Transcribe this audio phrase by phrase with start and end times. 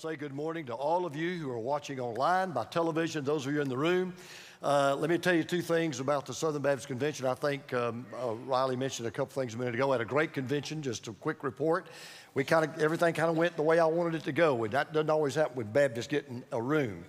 [0.00, 3.52] say good morning to all of you who are watching online, by television, those of
[3.52, 4.14] you in the room.
[4.62, 7.26] Uh, let me tell you two things about the Southern Baptist Convention.
[7.26, 9.92] I think um, uh, Riley mentioned a couple things a minute ago.
[9.92, 11.86] Had a great convention, just a quick report.
[12.32, 14.64] We kind of, everything kind of went the way I wanted it to go.
[14.64, 17.04] And that doesn't always happen with Baptists getting a room.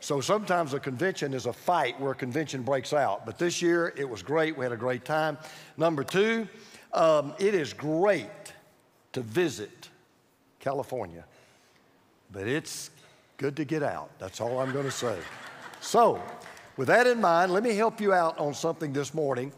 [0.00, 3.24] So sometimes a convention is a fight where a convention breaks out.
[3.24, 4.58] But this year, it was great.
[4.58, 5.38] We had a great time.
[5.78, 6.46] Number two,
[6.92, 8.52] um, it is great
[9.14, 9.88] to visit
[10.60, 11.24] California,
[12.36, 12.90] but it's
[13.38, 14.10] good to get out.
[14.18, 15.16] That's all I'm going to say.
[15.80, 16.20] So,
[16.76, 19.54] with that in mind, let me help you out on something this morning.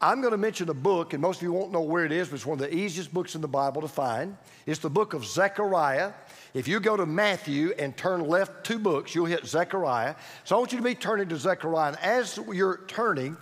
[0.00, 2.28] I'm going to mention a book, and most of you won't know where it is,
[2.28, 4.36] but it's one of the easiest books in the Bible to find.
[4.66, 6.12] It's the book of Zechariah.
[6.54, 10.14] If you go to Matthew and turn left two books, you'll hit Zechariah.
[10.44, 11.88] So I want you to be turning to Zechariah.
[11.88, 13.36] And as you're turning,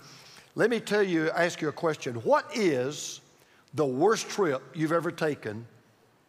[0.54, 2.14] let me tell you, ask you a question.
[2.14, 3.20] What is
[3.74, 5.66] the worst trip you've ever taken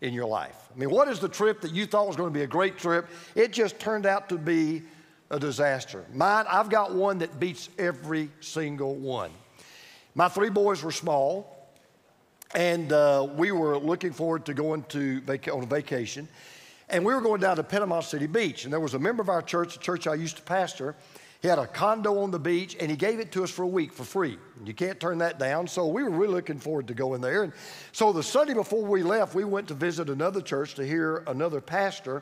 [0.01, 0.69] in your life?
[0.73, 2.77] I mean, what is the trip that you thought was going to be a great
[2.77, 3.07] trip?
[3.35, 4.83] It just turned out to be
[5.29, 6.03] a disaster.
[6.13, 9.31] Mine, I've got one that beats every single one.
[10.13, 11.69] My three boys were small,
[12.53, 16.27] and uh, we were looking forward to going to vac- on a vacation.
[16.89, 19.29] And we were going down to Panama City Beach, and there was a member of
[19.29, 20.95] our church, the church I used to pastor.
[21.41, 23.67] He had a condo on the beach, and he gave it to us for a
[23.67, 24.37] week for free.
[24.63, 25.67] You can't turn that down.
[25.67, 27.41] So we were really looking forward to going there.
[27.41, 27.53] And
[27.91, 31.59] so the Sunday before we left, we went to visit another church to hear another
[31.59, 32.21] pastor.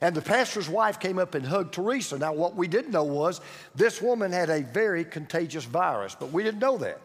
[0.00, 2.18] And the pastor's wife came up and hugged Teresa.
[2.18, 3.42] Now, what we didn't know was
[3.74, 7.00] this woman had a very contagious virus, but we didn't know that.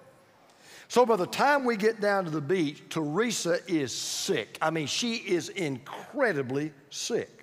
[0.88, 4.58] So by the time we get down to the beach, Teresa is sick.
[4.62, 7.39] I mean, she is incredibly sick.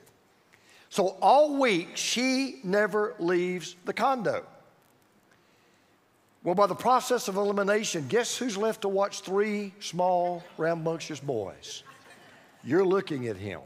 [0.97, 4.47] So all week, she never leaves the condo.
[6.43, 11.83] Well, by the process of elimination, guess who's left to watch three small, rambunctious boys?
[12.65, 13.61] You're looking at him.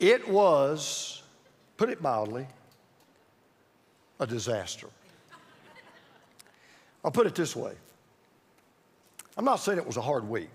[0.00, 1.22] It was,
[1.76, 2.48] put it mildly,
[4.18, 4.88] a disaster.
[7.04, 7.74] I'll put it this way
[9.36, 10.50] I'm not saying it was a hard week,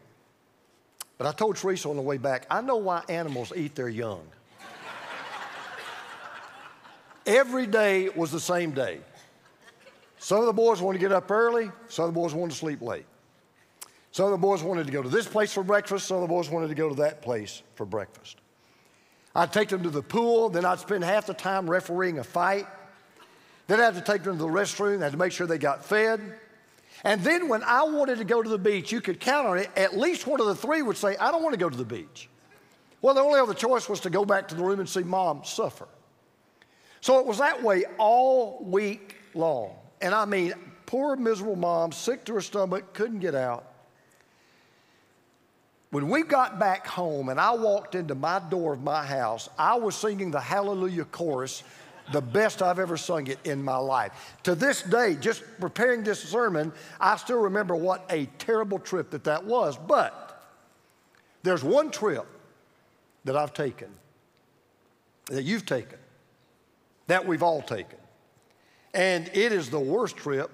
[1.18, 4.28] but I told Teresa on the way back, I know why animals eat their young.
[7.30, 9.02] Every day was the same day.
[10.18, 12.58] Some of the boys wanted to get up early, some of the boys wanted to
[12.58, 13.06] sleep late.
[14.12, 16.28] Some of the boys wanted to go to this place for breakfast, some of the
[16.28, 18.38] boys wanted to go to that place for breakfast.
[19.36, 22.66] I'd take them to the pool, then I'd spend half the time refereeing a fight.
[23.68, 25.60] Then I'd have to take them to the restroom, I had to make sure they
[25.60, 26.20] got fed.
[27.04, 29.70] And then when I wanted to go to the beach, you could count on it,
[29.78, 31.86] at least one of the three would say, I don't want to go to the
[31.86, 32.28] beach.
[33.04, 35.44] Well, the only other choice was to go back to the room and see mom
[35.46, 35.88] suffer.
[37.02, 39.72] So it was that way all week long.
[40.02, 40.54] And I mean,
[40.86, 43.66] poor, miserable mom, sick to her stomach, couldn't get out.
[45.92, 49.76] When we got back home and I walked into my door of my house, I
[49.76, 51.64] was singing the Hallelujah chorus,
[52.12, 54.36] the best I've ever sung it in my life.
[54.44, 59.24] To this day, just preparing this sermon, I still remember what a terrible trip that
[59.24, 59.78] that was.
[59.78, 60.44] But
[61.42, 62.26] there's one trip
[63.26, 63.90] that I've taken,
[65.28, 65.98] that you've taken,
[67.10, 67.98] that we've all taken.
[68.94, 70.50] And it is the worst trip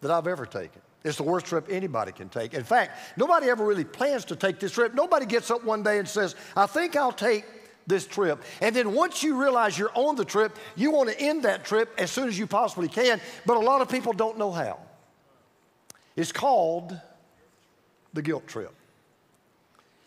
[0.00, 0.80] that I've ever taken.
[1.04, 2.54] It's the worst trip anybody can take.
[2.54, 4.94] In fact, nobody ever really plans to take this trip.
[4.94, 7.44] Nobody gets up one day and says, I think I'll take
[7.86, 8.42] this trip.
[8.60, 11.92] And then once you realize you're on the trip, you want to end that trip
[11.98, 13.20] as soon as you possibly can.
[13.44, 14.78] But a lot of people don't know how.
[16.16, 16.98] It's called
[18.12, 18.74] the guilt trip.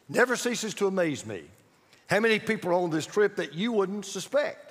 [0.08, 1.44] Never ceases to amaze me
[2.08, 4.69] how many people are on this trip that you wouldn't suspect.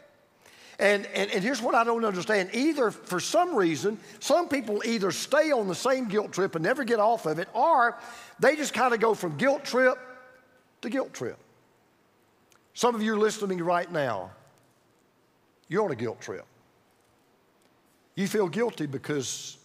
[0.79, 2.51] And, and, and here's what I don't understand.
[2.53, 6.85] Either, for some reason, some people either stay on the same guilt trip and never
[6.85, 7.99] get off of it, or
[8.39, 9.99] they just kind of go from guilt trip
[10.83, 11.39] to guilt trip.
[12.75, 14.31] Some of you are listening right now.
[15.69, 16.47] You're on a guilt trip.
[18.15, 19.59] You feel guilty because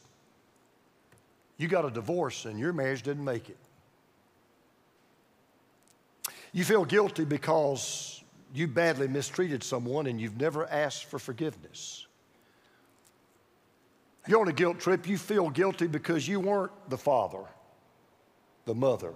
[1.57, 3.57] you got a divorce and your marriage didn't make it.
[6.51, 8.22] You feel guilty because
[8.53, 12.05] you badly mistreated someone and you've never asked for forgiveness.
[14.27, 17.43] You're on a guilt trip, you feel guilty because you weren't the father,
[18.65, 19.13] the mother,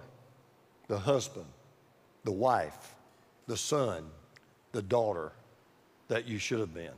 [0.88, 1.46] the husband,
[2.24, 2.94] the wife,
[3.46, 4.04] the son,
[4.72, 5.32] the daughter
[6.08, 6.92] that you should have been.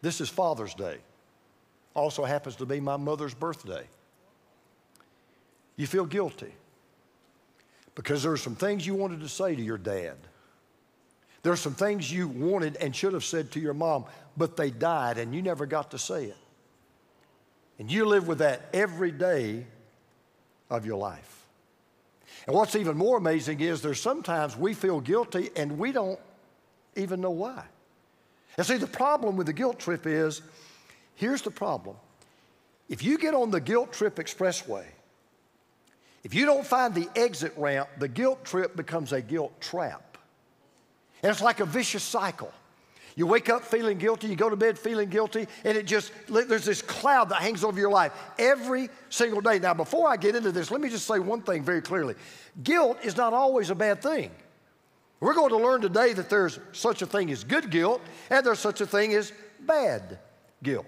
[0.00, 0.98] This is Father's Day.
[1.94, 3.84] Also happens to be my mother's birthday.
[5.76, 6.52] You feel guilty
[7.98, 10.14] because there are some things you wanted to say to your dad.
[11.42, 14.04] There are some things you wanted and should have said to your mom,
[14.36, 16.36] but they died and you never got to say it.
[17.76, 19.66] And you live with that every day
[20.70, 21.44] of your life.
[22.46, 26.20] And what's even more amazing is there's sometimes we feel guilty and we don't
[26.94, 27.64] even know why.
[28.56, 30.40] And see, the problem with the guilt trip is
[31.16, 31.96] here's the problem.
[32.88, 34.84] If you get on the guilt trip expressway,
[36.28, 40.18] if you don't find the exit ramp, the guilt trip becomes a guilt trap.
[41.22, 42.52] And it's like a vicious cycle.
[43.16, 46.66] You wake up feeling guilty, you go to bed feeling guilty, and it just, there's
[46.66, 49.58] this cloud that hangs over your life every single day.
[49.58, 52.14] Now, before I get into this, let me just say one thing very clearly
[52.62, 54.30] guilt is not always a bad thing.
[55.20, 58.58] We're going to learn today that there's such a thing as good guilt, and there's
[58.58, 60.18] such a thing as bad
[60.62, 60.84] guilt.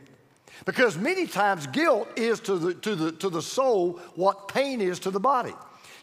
[0.64, 4.98] Because many times guilt is to the, to, the, to the soul what pain is
[5.00, 5.54] to the body.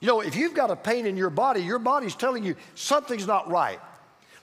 [0.01, 3.27] You know, if you've got a pain in your body, your body's telling you something's
[3.27, 3.79] not right.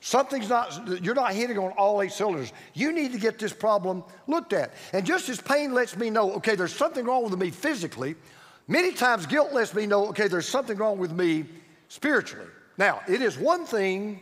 [0.01, 2.53] Something's not, you're not hitting on all eight cylinders.
[2.75, 4.75] You need to get this problem looked at.
[4.93, 8.15] And just as pain lets me know, okay, there's something wrong with me physically,
[8.69, 11.47] many times guilt lets me know, okay, there's something wrong with me
[11.89, 12.49] spiritually.
[12.77, 14.21] Now, it is one thing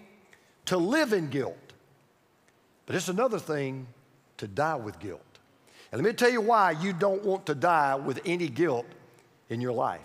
[0.67, 1.73] to live in guilt,
[2.87, 3.89] but it's another thing
[4.37, 5.32] to die with guilt.
[5.93, 8.87] And let me tell you why you don't want to die with any guilt
[9.51, 10.01] in your life.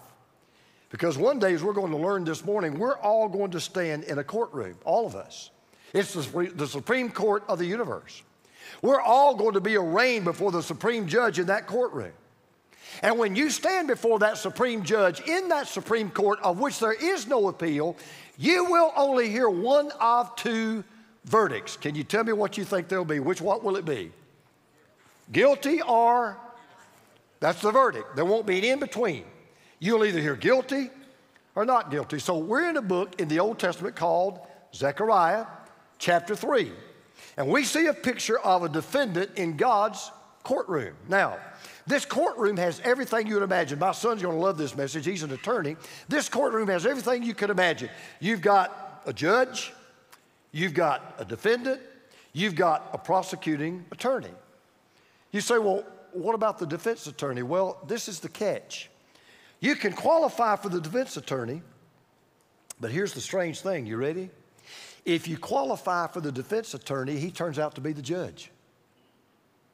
[0.90, 4.04] Because one day, as we're going to learn this morning, we're all going to stand
[4.04, 5.50] in a courtroom, all of us.
[5.94, 8.22] It's the, the Supreme Court of the universe.
[8.82, 12.12] We're all going to be arraigned before the Supreme Judge in that courtroom.
[13.02, 16.94] And when you stand before that Supreme Judge in that Supreme Court, of which there
[16.94, 17.96] is no appeal,
[18.38, 20.84] you will only hear one of two
[21.26, 21.78] verdicts.
[21.78, 23.20] Can you tell me what you think they'll be?
[23.20, 24.12] Which what will it be?
[25.32, 26.38] Guilty or
[27.40, 28.16] that's the verdict.
[28.16, 29.26] There won't be an in between.
[29.80, 30.90] You'll either hear guilty
[31.56, 32.20] or not guilty.
[32.20, 34.40] So we're in a book in the Old Testament called
[34.74, 35.46] Zechariah
[36.00, 36.72] chapter 3.
[37.38, 40.12] And we see a picture of a defendant in God's
[40.44, 40.96] courtroom.
[41.08, 41.38] Now,
[41.86, 43.80] this courtroom has everything you would imagine.
[43.80, 45.06] My son's going to love this message.
[45.06, 45.76] He's an attorney.
[46.10, 47.90] This courtroom has everything you could imagine.
[48.20, 49.74] You've got a judge,
[50.52, 51.82] you've got a defendant,
[52.34, 54.32] you've got a prosecuting attorney.
[55.38, 57.44] You say, well, what about the defense attorney?
[57.44, 58.90] Well, this is the catch.
[59.60, 61.62] You can qualify for the defense attorney,
[62.82, 63.86] but here's the strange thing.
[63.86, 64.32] You ready?
[65.06, 68.50] If you qualify for the defense attorney, he turns out to be the judge.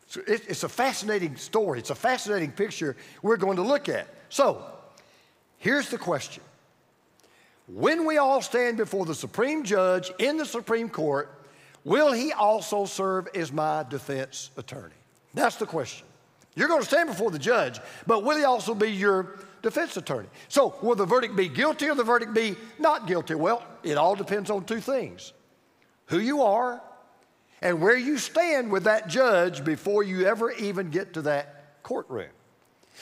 [0.07, 1.80] So it's a fascinating story.
[1.80, 4.10] It's a fascinating picture we're going to look at.
[4.27, 4.65] So,
[5.60, 6.44] here's the question
[7.68, 11.31] When we all stand before the Supreme Judge in the Supreme Court,
[11.86, 14.95] will he also serve as my defense attorney?
[15.33, 16.06] That's the question.
[16.56, 20.27] You're going to stand before the judge, but will he also be your defense attorney.
[20.50, 23.33] So, will the verdict be guilty or the verdict be not guilty?
[23.33, 25.33] Well, it all depends on two things
[26.07, 26.81] who you are
[27.62, 32.29] and where you stand with that judge before you ever even get to that courtroom.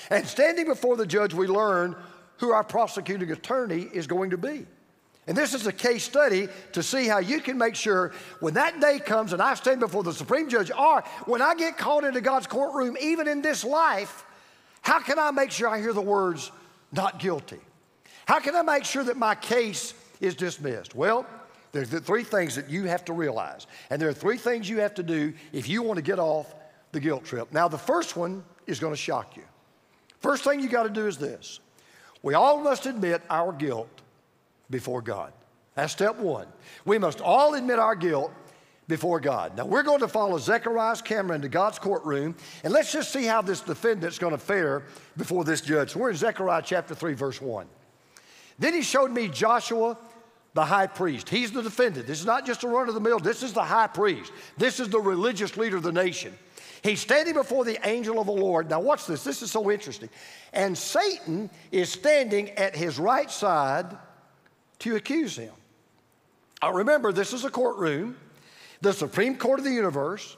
[0.09, 1.95] And standing before the judge, we learn
[2.37, 4.65] who our prosecuting attorney is going to be.
[5.31, 8.11] And this is a case study to see how you can make sure
[8.41, 11.77] when that day comes and I stand before the Supreme Judge, or when I get
[11.77, 14.25] called into God's courtroom, even in this life,
[14.81, 16.51] how can I make sure I hear the words,
[16.91, 17.61] not guilty?
[18.25, 20.95] How can I make sure that my case is dismissed?
[20.95, 21.25] Well,
[21.71, 23.67] there's the three things that you have to realize.
[23.89, 26.53] And there are three things you have to do if you want to get off
[26.91, 27.53] the guilt trip.
[27.53, 29.43] Now, the first one is going to shock you.
[30.19, 31.61] First thing you got to do is this
[32.21, 34.00] we all must admit our guilt
[34.71, 35.33] before God.
[35.75, 36.47] That's step one.
[36.85, 38.31] We must all admit our guilt
[38.87, 39.55] before God.
[39.55, 43.41] Now, we're going to follow Zechariah's camera into God's courtroom, and let's just see how
[43.41, 44.83] this defendant's going to fare
[45.15, 45.95] before this judge.
[45.95, 47.67] We're in Zechariah chapter 3, verse 1.
[48.59, 49.97] Then he showed me Joshua,
[50.53, 51.29] the high priest.
[51.29, 52.05] He's the defendant.
[52.05, 54.33] This is not just a run of the mill, this is the high priest.
[54.57, 56.37] This is the religious leader of the nation.
[56.83, 58.69] He's standing before the angel of the Lord.
[58.69, 59.23] Now, watch this.
[59.23, 60.09] This is so interesting.
[60.51, 63.97] And Satan is standing at his right side
[64.81, 65.53] to accuse him.
[66.63, 68.15] Remember, this is a courtroom
[68.81, 70.37] the Supreme Court of the universe.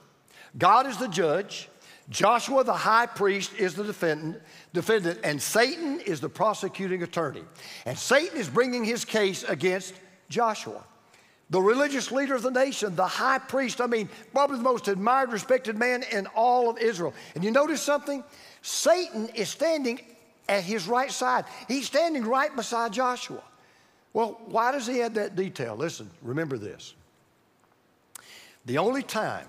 [0.57, 1.69] God is the judge.
[2.09, 4.41] Joshua, the high priest, is the defendant,
[4.73, 7.43] defendant, and Satan is the prosecuting attorney.
[7.85, 9.93] And Satan is bringing his case against
[10.27, 10.83] Joshua,
[11.49, 13.79] the religious leader of the nation, the high priest.
[13.79, 17.13] I mean, probably the most admired, respected man in all of Israel.
[17.35, 18.21] And you notice something?
[18.61, 20.01] Satan is standing
[20.49, 23.41] at his right side, he's standing right beside Joshua.
[24.13, 25.75] Well, why does he add that detail?
[25.75, 26.93] Listen, remember this.
[28.65, 29.47] The only time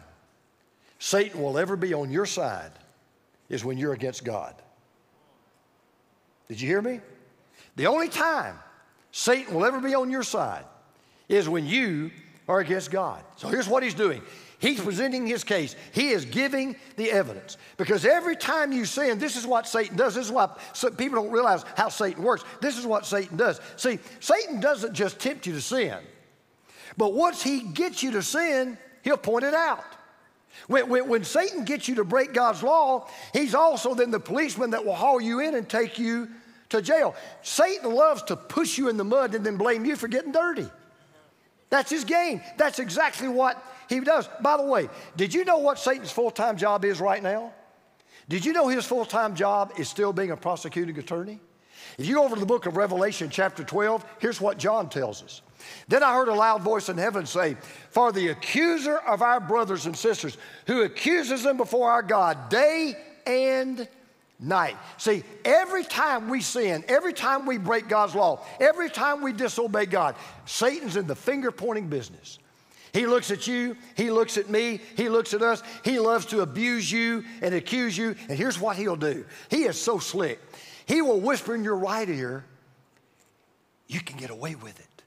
[0.99, 2.73] Satan will ever be on your side
[3.49, 4.55] is when you're against God.
[6.49, 7.01] Did you hear me?
[7.77, 8.59] The only time
[9.13, 10.65] Satan will ever be on your side
[11.29, 12.11] is when you
[12.49, 13.23] are against God.
[13.37, 14.23] So here's what he's doing
[14.65, 15.77] He's presenting his case.
[15.93, 17.59] He is giving the evidence.
[17.77, 20.15] Because every time you sin, this is what Satan does.
[20.15, 20.49] This is why
[20.97, 22.45] people don't realize how Satan works.
[22.63, 23.61] This is what Satan does.
[23.77, 25.99] See, Satan doesn't just tempt you to sin,
[26.97, 29.85] but once he gets you to sin, he'll point it out.
[30.67, 34.71] When, when, when, Satan gets you to break God's law, he's also then the policeman
[34.71, 36.27] that will haul you in and take you
[36.71, 37.15] to jail.
[37.43, 40.71] Satan loves to push you in the mud and then blame you for getting dirty.
[41.69, 42.41] That's his game.
[42.57, 44.29] That's exactly what he does.
[44.41, 47.53] By the way, did you know what Satan's full time job is right now?
[48.29, 51.41] Did you know his full time job is still being a prosecuting attorney?
[51.99, 55.23] If you go over to the book of Revelation, chapter 12, here's what John tells
[55.23, 55.43] us.
[55.89, 57.57] Then I heard a loud voice in heaven say,
[57.91, 60.37] For the accuser of our brothers and sisters,
[60.67, 63.87] who accuses them before our God day and
[64.41, 64.77] night.
[64.99, 69.87] See, every time we sin, every time we break God's law, every time we disobey
[69.87, 72.39] God, Satan's in the finger pointing business.
[72.95, 75.65] He looks at you, he looks at me, he looks at us.
[75.85, 78.15] He loves to abuse you and accuse you.
[78.29, 80.41] And here's what he'll do he is so slick.
[80.87, 82.45] He will whisper in your right ear,
[83.89, 85.03] You can get away with it.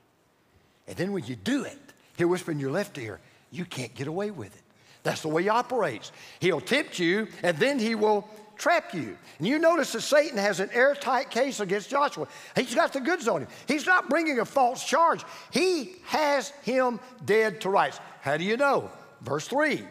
[0.89, 1.79] And then when you do it,
[2.17, 4.63] he'll whisper in your left ear, You can't get away with it.
[5.03, 6.11] That's the way he operates.
[6.41, 8.27] He'll tempt you, and then he will
[8.57, 9.17] trap you.
[9.37, 12.27] And you notice that Satan has an airtight case against Joshua.
[12.55, 13.47] He's got the goods on him.
[13.67, 17.99] He's not bringing a false charge, he has him dead to rights.
[18.21, 18.89] How do you know?
[19.21, 19.83] Verse 3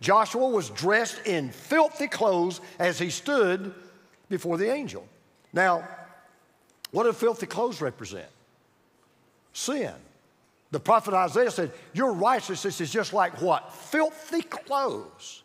[0.00, 3.74] Joshua was dressed in filthy clothes as he stood
[4.28, 5.06] before the angel.
[5.52, 5.86] Now,
[6.90, 8.28] what do filthy clothes represent?
[9.52, 9.92] Sin.
[10.70, 13.72] The prophet Isaiah said, Your righteousness is just like what?
[13.72, 15.41] Filthy clothes.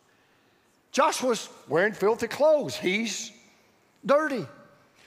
[0.98, 2.76] Joshua's wearing filthy clothes.
[2.76, 3.32] He's
[4.04, 4.44] dirty.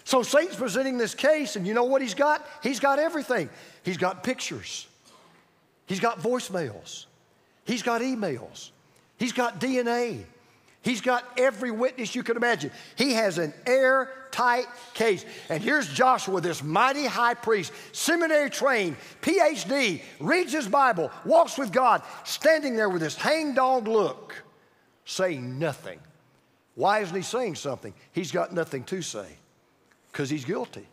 [0.05, 2.47] So Satan's presenting this case, and you know what he's got?
[2.63, 3.51] He's got everything.
[3.83, 4.87] He's got pictures,
[5.87, 7.07] he's got voicemails,
[7.65, 8.71] he's got emails,
[9.19, 10.23] he's got DNA,
[10.83, 12.71] he's got every witness you can imagine.
[12.95, 15.25] He has an airtight case.
[15.49, 21.73] And here's Joshua, this mighty high priest, seminary trained, PhD, reads his Bible, walks with
[21.73, 24.37] God, standing there with this hangdog look
[25.11, 25.99] saying nothing.
[26.77, 27.93] Why isn't he saying something?
[28.13, 29.27] He's got nothing to say
[30.11, 30.87] because he's guilty.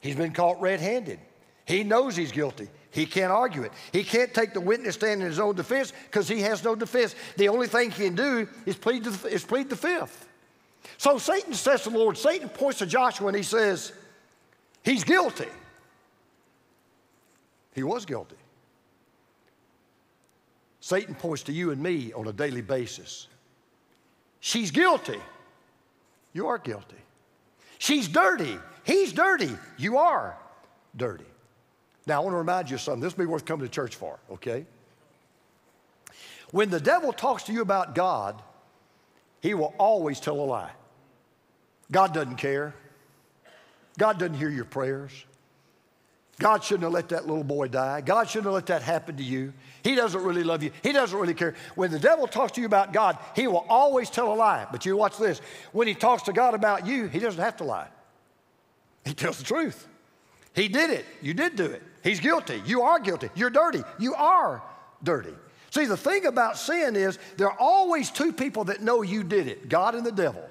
[0.00, 1.18] He's been caught red handed.
[1.64, 2.68] He knows he's guilty.
[2.92, 3.72] He can't argue it.
[3.92, 7.14] He can't take the witness stand in his own defense because he has no defense.
[7.36, 10.28] The only thing he can do is plead, the, is plead the fifth.
[10.96, 13.92] So Satan says to the Lord, Satan points to Joshua and he says,
[14.84, 15.48] He's guilty.
[17.74, 18.36] He was guilty.
[20.80, 23.26] Satan points to you and me on a daily basis.
[24.40, 25.20] She's guilty.
[26.32, 26.96] You are guilty.
[27.78, 28.58] She's dirty.
[28.84, 29.56] He's dirty.
[29.76, 30.36] You are
[30.96, 31.24] dirty.
[32.06, 33.00] Now, I want to remind you of something.
[33.00, 34.66] This will be worth coming to church for, okay?
[36.50, 38.42] When the devil talks to you about God,
[39.40, 40.70] he will always tell a lie.
[41.92, 42.74] God doesn't care.
[43.98, 45.12] God doesn't hear your prayers.
[46.38, 48.00] God shouldn't have let that little boy die.
[48.00, 49.52] God shouldn't have let that happen to you.
[49.82, 50.70] He doesn't really love you.
[50.82, 51.54] He doesn't really care.
[51.74, 54.66] When the devil talks to you about God, he will always tell a lie.
[54.70, 55.40] But you watch this.
[55.72, 57.88] When he talks to God about you, he doesn't have to lie.
[59.04, 59.88] He tells the truth.
[60.54, 61.04] He did it.
[61.22, 61.82] You did do it.
[62.04, 62.62] He's guilty.
[62.64, 63.30] You are guilty.
[63.34, 63.82] You're dirty.
[63.98, 64.62] You are
[65.02, 65.34] dirty.
[65.70, 69.48] See, the thing about sin is there are always two people that know you did
[69.48, 70.48] it God and the devil.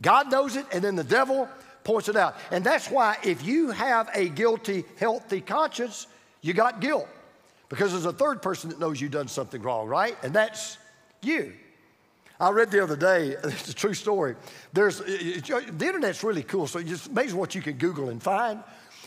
[0.00, 1.48] God knows it, and then the devil
[1.84, 2.36] points it out.
[2.50, 6.06] And that's why if you have a guilty, healthy conscience,
[6.40, 7.08] you got guilt.
[7.68, 10.16] Because there's a third person that knows you've done something wrong, right?
[10.22, 10.78] And that's
[11.22, 11.52] you.
[12.40, 14.36] I read the other day, it's a true story.
[14.72, 18.62] There's, the internet's really cool, so it's just amazing what you can Google and find.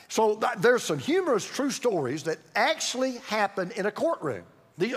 [0.10, 4.44] So there's some humorous true stories that actually happen in a courtroom.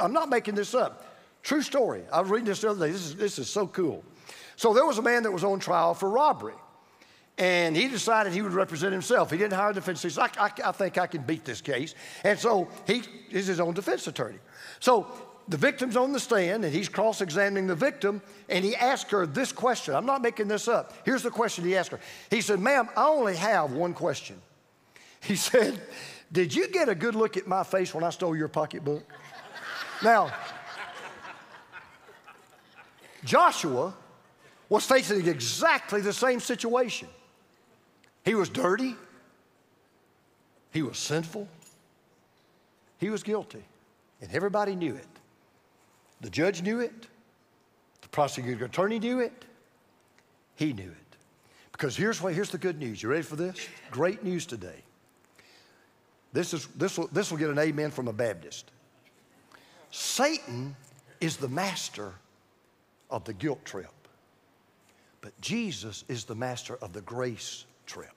[0.01, 1.07] I'm not making this up.
[1.43, 2.03] True story.
[2.13, 2.93] I was reading this the other day.
[2.93, 4.05] This is, this is so cool.
[4.57, 6.55] So there was a man that was on trial for robbery
[7.41, 9.31] and he decided he would represent himself.
[9.31, 10.31] He didn't hire a defense attorney.
[10.39, 11.95] I, I, I, think I can beat this case.
[12.23, 14.39] And so he is his own defense attorney.
[14.79, 15.11] So
[15.49, 18.21] the victim's on the stand, and he's cross examining the victim,
[18.51, 19.95] and he asked her this question.
[19.95, 20.93] I'm not making this up.
[21.07, 22.01] Here's the question he asked her.
[22.29, 24.41] He said, Ma'am, I only have one question.
[25.23, 25.79] He said,
[26.33, 29.03] Did you get a good look at my face when I stole your pocketbook?
[30.03, 30.33] now,
[33.23, 33.93] Joshua
[34.71, 37.09] was facing exactly the same situation.
[38.31, 38.95] He was dirty.
[40.71, 41.49] He was sinful.
[42.99, 43.65] He was guilty.
[44.21, 45.09] And everybody knew it.
[46.21, 47.09] The judge knew it.
[48.03, 49.33] The prosecuting attorney knew it.
[50.55, 51.17] He knew it.
[51.73, 53.03] Because here's, what, here's the good news.
[53.03, 53.67] You ready for this?
[53.91, 54.85] Great news today.
[56.33, 58.71] This, is, this, will, this will get an amen from a Baptist.
[59.91, 60.77] Satan
[61.21, 62.13] is the master
[63.11, 63.91] of the guilt trip,
[65.21, 68.15] but Jesus is the master of the grace trip.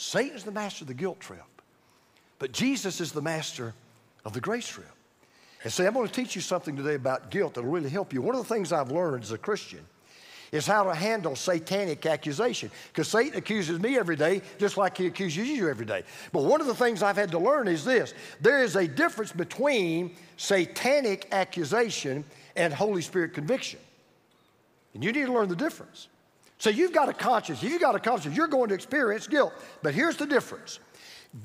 [0.00, 1.44] Satan is the master of the guilt trip,
[2.38, 3.74] but Jesus is the master
[4.24, 4.88] of the grace trip.
[5.62, 8.22] And see, I'm going to teach you something today about guilt that'll really help you.
[8.22, 9.84] One of the things I've learned as a Christian
[10.52, 12.70] is how to handle satanic accusation.
[12.88, 16.02] Because Satan accuses me every day, just like he accuses you every day.
[16.32, 19.32] But one of the things I've had to learn is this there is a difference
[19.32, 22.24] between satanic accusation
[22.56, 23.80] and Holy Spirit conviction.
[24.94, 26.08] And you need to learn the difference.
[26.60, 27.62] So you've got a conscience.
[27.62, 28.36] You've got a conscience.
[28.36, 29.54] You're going to experience guilt.
[29.82, 30.78] But here's the difference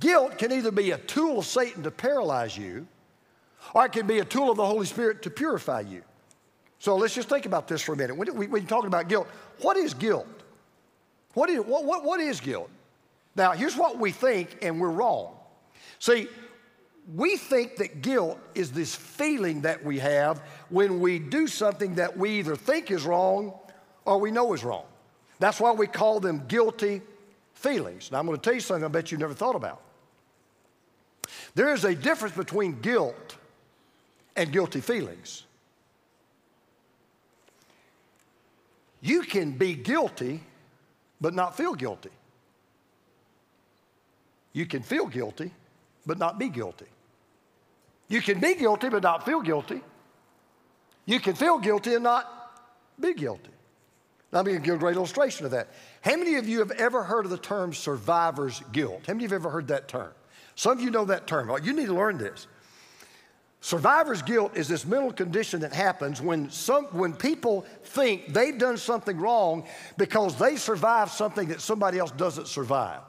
[0.01, 2.85] guilt can either be a tool of Satan to paralyze you,
[3.73, 6.03] or it can be a tool of the Holy Spirit to purify you.
[6.79, 8.17] So let's just think about this for a minute.
[8.17, 9.27] When we, are talking about guilt,
[9.61, 10.27] what is guilt?
[11.33, 12.69] What is, what, what, what is guilt?
[13.37, 15.37] Now, here's what we think, and we're wrong.
[15.99, 16.27] See,
[17.15, 22.17] we think that guilt is this feeling that we have when we do something that
[22.17, 23.53] we either think is wrong
[24.03, 24.85] or we know is wrong.
[25.39, 27.01] That's why we call them guilty
[27.53, 28.11] feelings.
[28.11, 29.81] Now, I'm going to tell you something I bet you never thought about.
[31.55, 33.35] There is a difference between guilt
[34.35, 35.43] and guilty feelings.
[39.01, 40.41] You can be guilty,
[41.21, 42.09] but not feel guilty.
[44.53, 45.51] You can feel guilty,
[46.05, 46.85] but not be guilty.
[48.07, 49.81] You can be guilty, but not feel guilty.
[51.05, 52.25] You can feel guilty and not
[52.99, 53.54] be guilty.
[54.43, 55.69] Going to give a great illustration of that.
[56.01, 59.03] How many of you have ever heard of the term survivor's guilt?
[59.07, 60.11] How many of you have ever heard that term?
[60.55, 61.49] Some of you know that term.
[61.63, 62.47] You need to learn this.
[63.61, 68.75] Survivor's guilt is this mental condition that happens when, some, when people think they've done
[68.75, 69.65] something wrong
[69.97, 72.99] because they survived something that somebody else doesn't survive.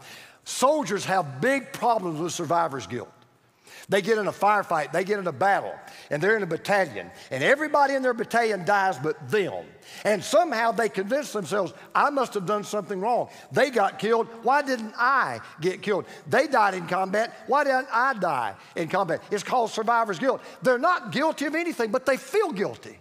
[0.44, 3.12] Soldiers have big problems with survivor's guilt.
[3.88, 5.74] They get in a firefight, they get in a battle,
[6.10, 9.64] and they're in a battalion, and everybody in their battalion dies but them.
[10.04, 13.28] And somehow they convince themselves, I must have done something wrong.
[13.52, 14.26] They got killed.
[14.42, 16.06] Why didn't I get killed?
[16.28, 17.32] They died in combat.
[17.46, 19.22] Why didn't I die in combat?
[19.30, 20.42] It's called survivor's guilt.
[20.62, 22.98] They're not guilty of anything, but they feel guilty.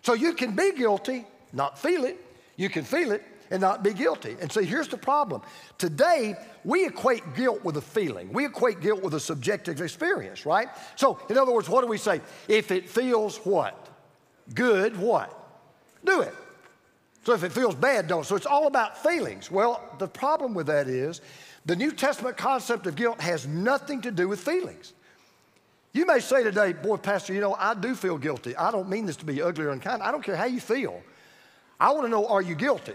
[0.00, 2.18] So you can be guilty, not feel it.
[2.56, 4.36] You can feel it, and not be guilty.
[4.40, 5.42] And see, here's the problem.
[5.78, 8.32] Today, we equate guilt with a feeling.
[8.32, 10.68] We equate guilt with a subjective experience, right?
[10.96, 12.20] So, in other words, what do we say?
[12.48, 13.88] If it feels what?
[14.54, 15.36] Good, what?
[16.04, 16.34] Do it.
[17.24, 18.24] So if it feels bad, don't.
[18.24, 19.50] So it's all about feelings.
[19.50, 21.20] Well, the problem with that is
[21.66, 24.94] the New Testament concept of guilt has nothing to do with feelings.
[25.92, 28.56] You may say today, boy, Pastor, you know, I do feel guilty.
[28.56, 30.02] I don't mean this to be ugly or unkind.
[30.02, 31.02] I don't care how you feel.
[31.78, 32.94] I want to know, are you guilty?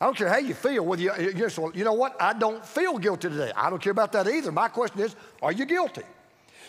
[0.00, 2.16] I don't care how you feel, whether you, you, know, you know what?
[2.20, 3.52] I don't feel guilty today.
[3.54, 4.50] I don't care about that either.
[4.50, 6.02] My question is, are you guilty?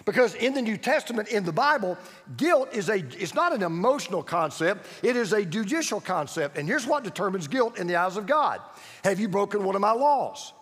[0.03, 1.97] Because in the New Testament, in the Bible,
[2.35, 6.57] guilt is a, it's not an emotional concept, it is a judicial concept.
[6.57, 8.59] And here's what determines guilt in the eyes of God
[9.03, 10.53] Have you broken one of my laws?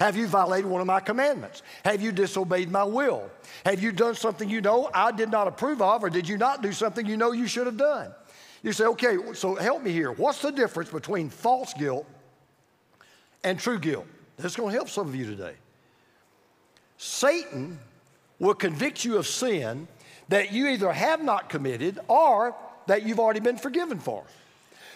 [0.00, 1.62] Have you violated one of my commandments?
[1.84, 3.30] Have you disobeyed my will?
[3.64, 6.60] Have you done something you know I did not approve of, or did you not
[6.60, 8.12] do something you know you should have done?
[8.62, 10.12] You say, okay, so help me here.
[10.12, 12.06] What's the difference between false guilt
[13.42, 14.06] and true guilt?
[14.36, 15.54] This is going to help some of you today.
[16.96, 17.78] Satan
[18.38, 19.88] will convict you of sin
[20.28, 22.54] that you either have not committed or
[22.86, 24.24] that you've already been forgiven for.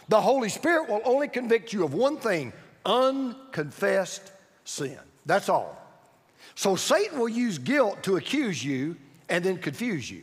[0.09, 2.53] The Holy Spirit will only convict you of one thing
[2.85, 4.31] unconfessed
[4.65, 4.99] sin.
[5.27, 5.77] That's all.
[6.55, 8.97] So Satan will use guilt to accuse you
[9.29, 10.23] and then confuse you.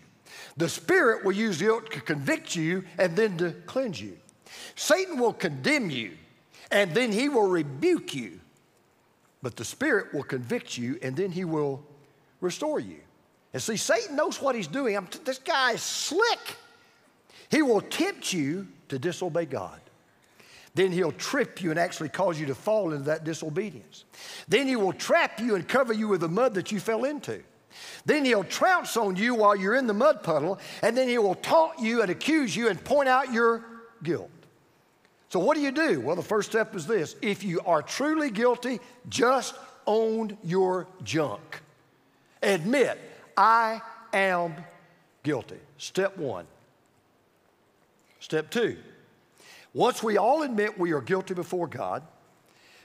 [0.57, 4.17] The Spirit will use guilt to convict you and then to cleanse you.
[4.75, 6.11] Satan will condemn you
[6.71, 8.39] and then he will rebuke you.
[9.41, 11.83] But the Spirit will convict you and then he will
[12.39, 12.99] restore you.
[13.51, 14.95] And see, Satan knows what he's doing.
[14.95, 16.55] I'm, this guy is slick.
[17.49, 19.79] He will tempt you to disobey God.
[20.75, 24.05] Then he'll trip you and actually cause you to fall into that disobedience.
[24.47, 27.43] Then he will trap you and cover you with the mud that you fell into.
[28.05, 31.35] Then he'll trounce on you while you're in the mud puddle, and then he will
[31.35, 33.63] taunt you and accuse you and point out your
[34.03, 34.29] guilt.
[35.29, 35.99] So, what do you do?
[35.99, 39.55] Well, the first step is this if you are truly guilty, just
[39.87, 41.61] own your junk.
[42.41, 42.99] Admit,
[43.35, 43.81] I
[44.13, 44.53] am
[45.23, 45.57] guilty.
[45.77, 46.45] Step one.
[48.19, 48.77] Step two.
[49.73, 52.03] Once we all admit we are guilty before God,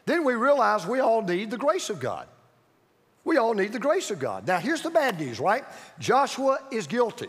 [0.07, 2.27] then we realize we all need the grace of God.
[3.25, 4.47] We all need the grace of God.
[4.47, 5.65] Now, here's the bad news, right?
[5.99, 7.29] Joshua is guilty.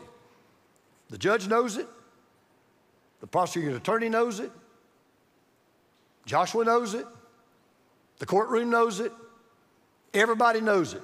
[1.09, 1.87] The judge knows it,
[3.19, 4.51] the prosecuting attorney knows it,
[6.25, 7.05] Joshua knows it,
[8.19, 9.11] the courtroom knows it,
[10.13, 11.01] everybody knows it.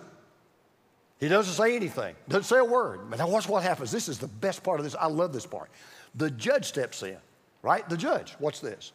[1.20, 3.10] He doesn't say anything, doesn't say a word.
[3.10, 3.90] But now, watch what happens.
[3.90, 4.96] This is the best part of this.
[4.96, 5.70] I love this part.
[6.16, 7.18] The judge steps in,
[7.64, 7.88] right?
[7.90, 8.36] The judge.
[8.40, 8.92] Watch this.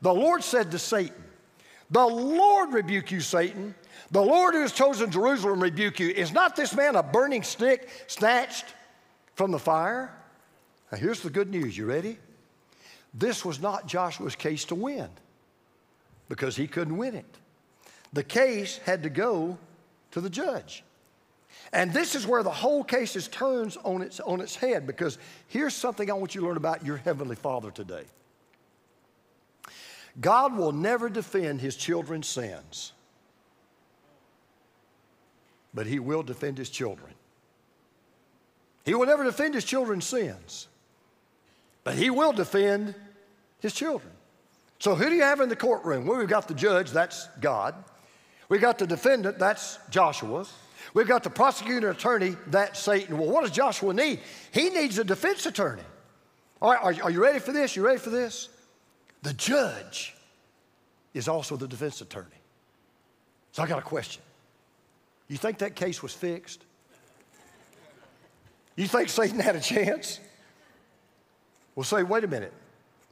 [0.00, 1.22] The Lord said to Satan,
[1.90, 3.74] The Lord rebuke you, Satan.
[4.10, 6.08] The Lord who has chosen Jerusalem rebuke you.
[6.08, 8.64] Is not this man a burning stick snatched
[9.34, 10.14] from the fire?
[10.90, 11.76] Now, here's the good news.
[11.76, 12.18] You ready?
[13.12, 15.08] This was not Joshua's case to win
[16.28, 17.36] because he couldn't win it.
[18.12, 19.58] The case had to go
[20.12, 20.82] to the judge.
[21.72, 25.18] And this is where the whole case is turns on its, on its head because
[25.48, 28.04] here's something I want you to learn about your Heavenly Father today.
[30.20, 32.92] God will never defend his children's sins,
[35.74, 37.12] but he will defend his children.
[38.84, 40.68] He will never defend his children's sins,
[41.84, 42.94] but he will defend
[43.60, 44.12] his children.
[44.78, 46.06] So, who do you have in the courtroom?
[46.06, 47.74] Well, we've got the judge, that's God.
[48.48, 50.46] We've got the defendant, that's Joshua.
[50.94, 53.18] We've got the prosecutor attorney, that's Satan.
[53.18, 54.20] Well, what does Joshua need?
[54.52, 55.82] He needs a defense attorney.
[56.62, 57.76] All right, are, are you ready for this?
[57.76, 58.48] You ready for this?
[59.22, 60.14] The judge
[61.12, 62.26] is also the defense attorney.
[63.52, 64.22] So I got a question.
[65.28, 66.64] You think that case was fixed?
[68.76, 70.20] You think Satan had a chance?
[71.74, 72.52] Well, say, wait a minute.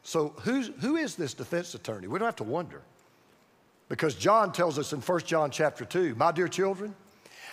[0.02, 2.06] So who's, who is this defense attorney?
[2.06, 2.82] We don't have to wonder.
[3.88, 6.94] Because John tells us in 1 John chapter 2, my dear children,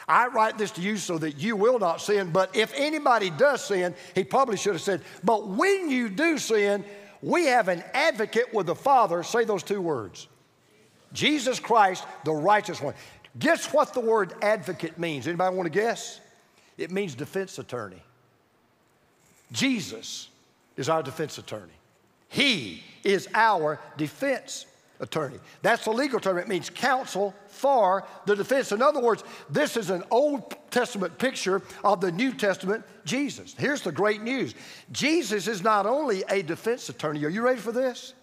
[0.08, 3.64] I write this to you so that you will not sin, but if anybody does
[3.64, 6.84] sin, he probably should have said, but when you do sin,
[7.22, 9.24] we have an advocate with the Father.
[9.24, 10.28] Say those two words
[11.14, 12.94] Jesus Christ, the righteous one.
[13.40, 15.28] Guess what the word advocate means?
[15.28, 16.20] Anybody want to guess?
[16.78, 18.02] It means defense attorney.
[19.52, 20.30] Jesus
[20.78, 21.74] is our defense attorney.
[22.30, 24.66] He is our defense
[25.00, 25.38] attorney.
[25.62, 26.38] That's the legal term.
[26.38, 28.72] It means counsel for the defense.
[28.72, 33.54] In other words, this is an Old Testament picture of the New Testament Jesus.
[33.58, 34.56] Here's the great news
[34.92, 38.14] Jesus is not only a defense attorney, are you ready for this?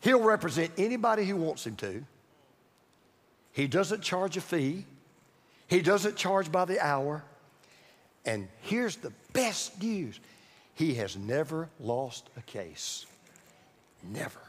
[0.00, 2.04] He'll represent anybody who wants him to.
[3.54, 4.84] He doesn't charge a fee,
[5.68, 7.24] he doesn't charge by the hour.
[8.26, 10.18] And here's the best news
[10.74, 13.06] he has never lost a case.
[14.02, 14.40] Never.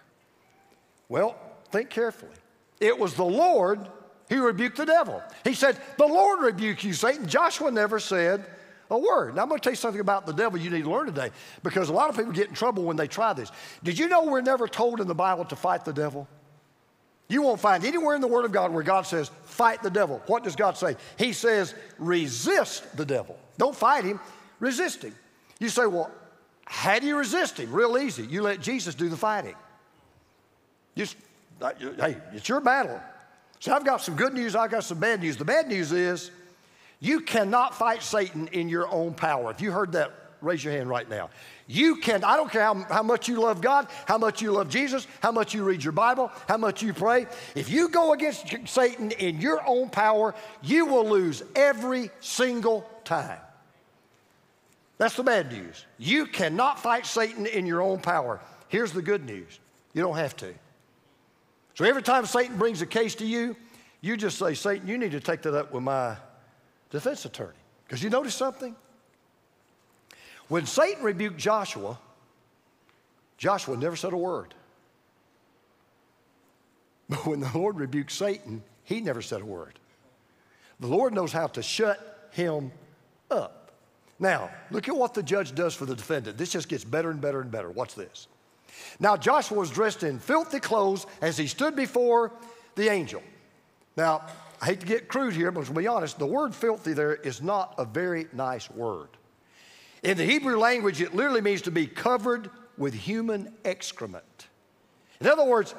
[1.07, 1.35] Well,
[1.71, 2.31] think carefully.
[2.79, 3.87] It was the Lord
[4.29, 5.21] who rebuked the devil.
[5.43, 7.27] He said, The Lord rebuke you, Satan.
[7.27, 8.43] Joshua never said
[8.89, 9.35] a word.
[9.35, 11.29] Now, I'm going to tell you something about the devil you need to learn today
[11.61, 13.51] because a lot of people get in trouble when they try this.
[13.83, 16.27] Did you know we're never told in the Bible to fight the devil?
[17.27, 20.21] You won't find anywhere in the Word of God where God says, fight the devil.
[20.27, 20.95] What does God say?
[21.17, 23.37] He says, resist the devil.
[23.57, 24.19] Don't fight him,
[24.59, 25.15] resist him.
[25.59, 26.11] You say, well,
[26.65, 27.71] how do you resist him?
[27.71, 28.25] Real easy.
[28.25, 29.55] You let Jesus do the fighting.
[31.61, 32.99] Uh, hey, it's your battle.
[33.59, 35.37] So I've got some good news, I've got some bad news.
[35.37, 36.29] The bad news is
[36.99, 39.51] you cannot fight Satan in your own power.
[39.51, 40.11] If you heard that,
[40.41, 41.29] raise your hand right now.
[41.67, 44.69] You can, I don't care how, how much you love God, how much you love
[44.69, 47.25] Jesus, how much you read your Bible, how much you pray.
[47.55, 53.39] If you go against Satan in your own power, you will lose every single time.
[54.97, 55.85] That's the bad news.
[55.97, 58.39] You cannot fight Satan in your own power.
[58.67, 59.59] Here's the good news
[59.93, 60.53] you don't have to.
[61.73, 63.55] So every time Satan brings a case to you,
[64.01, 66.15] you just say, Satan, you need to take that up with my
[66.91, 67.57] defense attorney.
[67.85, 68.75] Because you notice something?
[70.47, 71.97] When Satan rebuked Joshua,
[73.37, 74.53] Joshua never said a word.
[77.07, 79.77] But when the Lord rebuked Satan, he never said a word.
[80.79, 82.71] The Lord knows how to shut him
[83.29, 83.71] up.
[84.19, 86.37] Now, look at what the judge does for the defendant.
[86.37, 87.69] This just gets better and better and better.
[87.69, 88.27] Watch this.
[88.99, 92.31] Now Joshua was dressed in filthy clothes as he stood before
[92.75, 93.21] the angel.
[93.97, 94.23] Now,
[94.61, 97.41] I hate to get crude here, but to be honest, the word filthy there is
[97.41, 99.09] not a very nice word.
[100.05, 104.47] In the Hebrew language, it literally means to be covered with human excrement.
[105.19, 105.73] In other words,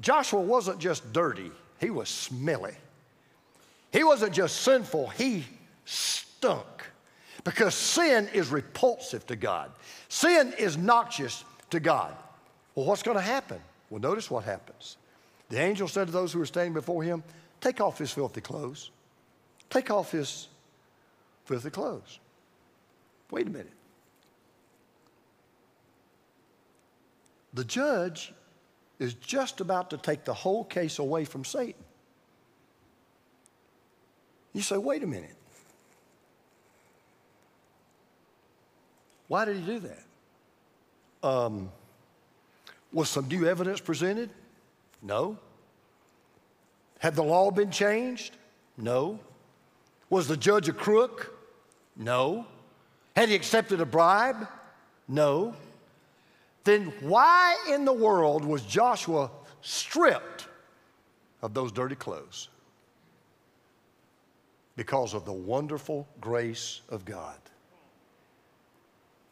[0.00, 2.74] Joshua wasn't just dirty, he was smelly.
[3.92, 5.44] He wasn't just sinful, he
[5.84, 6.66] stunk.
[7.44, 9.70] Because sin is repulsive to God,
[10.08, 12.16] sin is noxious to God.
[12.74, 13.60] Well, what's going to happen?
[13.90, 14.96] Well, notice what happens.
[15.50, 17.22] The angel said to those who were standing before him,
[17.60, 18.90] Take off his filthy clothes.
[19.70, 20.48] Take off his
[21.44, 22.18] filthy clothes.
[23.32, 23.72] Wait a minute.
[27.54, 28.32] The judge
[28.98, 31.82] is just about to take the whole case away from Satan.
[34.52, 35.34] You say, wait a minute.
[39.28, 41.26] Why did he do that?
[41.26, 41.72] Um,
[42.92, 44.28] was some new evidence presented?
[45.00, 45.38] No.
[46.98, 48.36] Had the law been changed?
[48.76, 49.18] No.
[50.10, 51.34] Was the judge a crook?
[51.96, 52.46] No.
[53.14, 54.48] Had he accepted a bribe?
[55.08, 55.54] No.
[56.64, 60.48] Then why in the world was Joshua stripped
[61.42, 62.48] of those dirty clothes?
[64.76, 67.36] Because of the wonderful grace of God.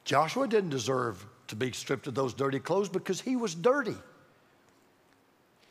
[0.05, 3.97] Joshua didn't deserve to be stripped of those dirty clothes because he was dirty.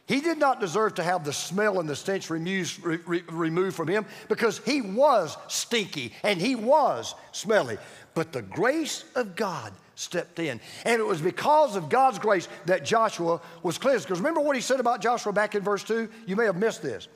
[0.09, 3.87] He did not deserve to have the smell and the stench removed, re, removed from
[3.87, 7.77] him because he was stinky and he was smelly.
[8.15, 10.59] But the grace of God stepped in.
[10.83, 14.07] And it was because of God's grace that Joshua was cleansed.
[14.07, 16.09] Because remember what he said about Joshua back in verse 2?
[16.25, 17.07] You may have missed this.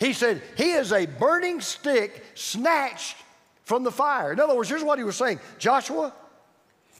[0.00, 3.16] He said, He is a burning stick snatched
[3.64, 4.32] from the fire.
[4.32, 6.14] In other words, here's what he was saying Joshua,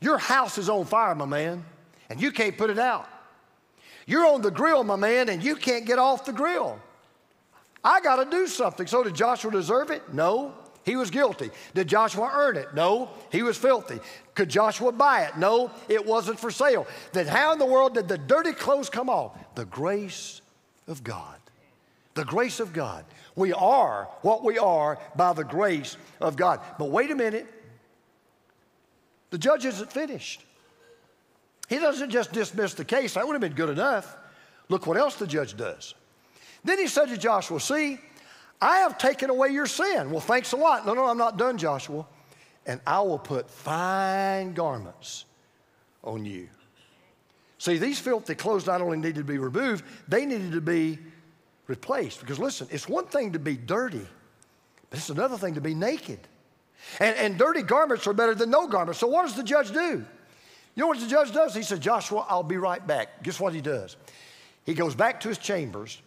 [0.03, 1.65] your house is on fire, my man,
[2.11, 3.09] and you can't put it out.
[4.09, 6.81] You're on the grill, my man, and you can't get off the grill.
[7.85, 8.87] I got to do something.
[8.87, 10.15] So, did Joshua deserve it?
[10.15, 10.55] No.
[10.83, 11.51] He was guilty.
[11.75, 12.73] Did Joshua earn it?
[12.75, 13.11] No.
[13.31, 14.01] He was filthy.
[14.35, 15.37] Could Joshua buy it?
[15.37, 15.71] No.
[15.91, 16.87] It wasn't for sale.
[17.13, 19.37] Then, how in the world did the dirty clothes come off?
[19.55, 20.41] The grace
[20.87, 21.37] of God.
[22.15, 23.05] The grace of God.
[23.37, 26.61] We are what we are by the grace of God.
[26.79, 27.47] But wait a minute.
[29.29, 30.43] The judge isn't finished.
[31.69, 33.15] He doesn't just dismiss the case.
[33.15, 34.17] That would have been good enough.
[34.69, 35.95] Look what else the judge does.
[36.65, 37.99] Then he said to Joshua, See,
[38.61, 40.11] I have taken away your sin.
[40.11, 40.87] Well, thanks a lot.
[40.87, 42.07] No, no, I'm not done, Joshua.
[42.67, 45.25] And I will put fine garments
[46.03, 46.49] on you.
[47.59, 50.99] See, these filthy clothes not only needed to be removed, they needed to be
[51.67, 52.21] replaced.
[52.21, 54.07] Because listen, it's one thing to be dirty,
[54.91, 56.21] but it's another thing to be naked.
[57.01, 59.01] And, and dirty garments are better than no garments.
[59.01, 60.05] So what does the judge do?
[60.79, 61.57] You know what the judge does?
[61.57, 63.25] He says, Joshua, I'll be right back.
[63.25, 63.97] Guess what he does?
[64.65, 66.01] He goes back to his chambers,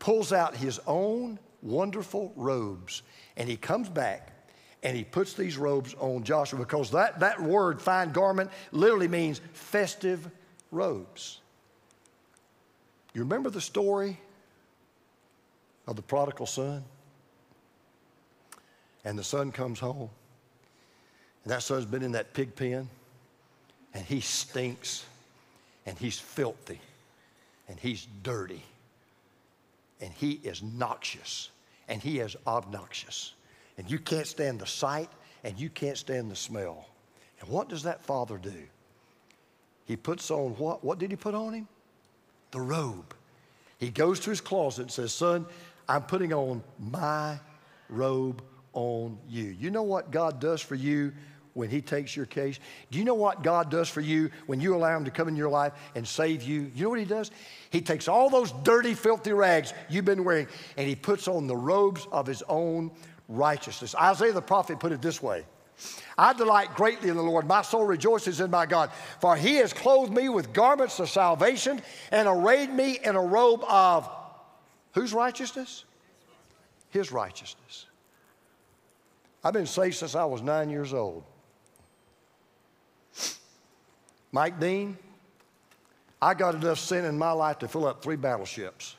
[0.00, 3.02] pulls out his own wonderful robes,
[3.36, 4.32] and he comes back
[4.82, 9.40] and he puts these robes on Joshua because that, that word, fine garment, literally means
[9.52, 10.28] festive
[10.72, 11.38] robes.
[13.14, 14.18] You remember the story
[15.86, 16.82] of the prodigal son?
[19.04, 20.10] And the son comes home,
[21.44, 22.88] and that son's been in that pig pen
[23.94, 25.04] and he stinks
[25.86, 26.80] and he's filthy
[27.68, 28.62] and he's dirty
[30.00, 31.50] and he is noxious
[31.88, 33.34] and he is obnoxious
[33.78, 35.08] and you can't stand the sight
[35.44, 36.86] and you can't stand the smell.
[37.40, 38.62] And what does that father do?
[39.86, 40.84] He puts on what?
[40.84, 41.68] What did he put on him?
[42.50, 43.14] The robe.
[43.78, 45.46] He goes to his closet and says, Son,
[45.88, 47.38] I'm putting on my
[47.88, 49.44] robe on you.
[49.44, 51.12] You know what God does for you
[51.54, 52.58] when He takes your case?
[52.90, 55.36] Do you know what God does for you when you allow Him to come in
[55.36, 56.70] your life and save you?
[56.74, 57.30] You know what He does?
[57.70, 61.56] He takes all those dirty, filthy rags you've been wearing and He puts on the
[61.56, 62.90] robes of His own
[63.28, 63.94] righteousness.
[63.94, 65.44] Isaiah the prophet put it this way
[66.18, 67.46] I delight greatly in the Lord.
[67.46, 71.80] My soul rejoices in my God, for He has clothed me with garments of salvation
[72.10, 74.10] and arrayed me in a robe of
[74.92, 75.84] whose righteousness?
[76.90, 77.86] His righteousness.
[79.42, 81.24] I've been saved since I was nine years old.
[84.32, 84.96] Mike Dean,
[86.22, 88.96] I got enough sin in my life to fill up three battleships.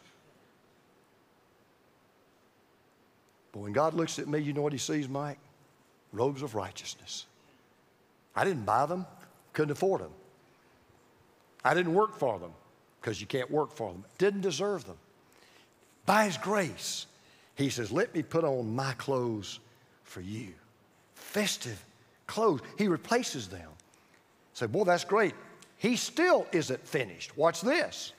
[3.51, 5.37] But when God looks at me, you know what he sees, Mike?
[6.13, 7.25] Robes of righteousness.
[8.35, 9.05] I didn't buy them,
[9.53, 10.11] couldn't afford them.
[11.63, 12.51] I didn't work for them
[12.99, 14.03] because you can't work for them.
[14.17, 14.97] Didn't deserve them.
[16.05, 17.05] By his grace,
[17.55, 19.59] he says, Let me put on my clothes
[20.03, 20.53] for you.
[21.13, 21.83] Festive
[22.25, 22.61] clothes.
[22.77, 23.69] He replaces them.
[24.53, 25.33] Say, boy, that's great.
[25.77, 27.37] He still isn't finished.
[27.37, 28.13] Watch this.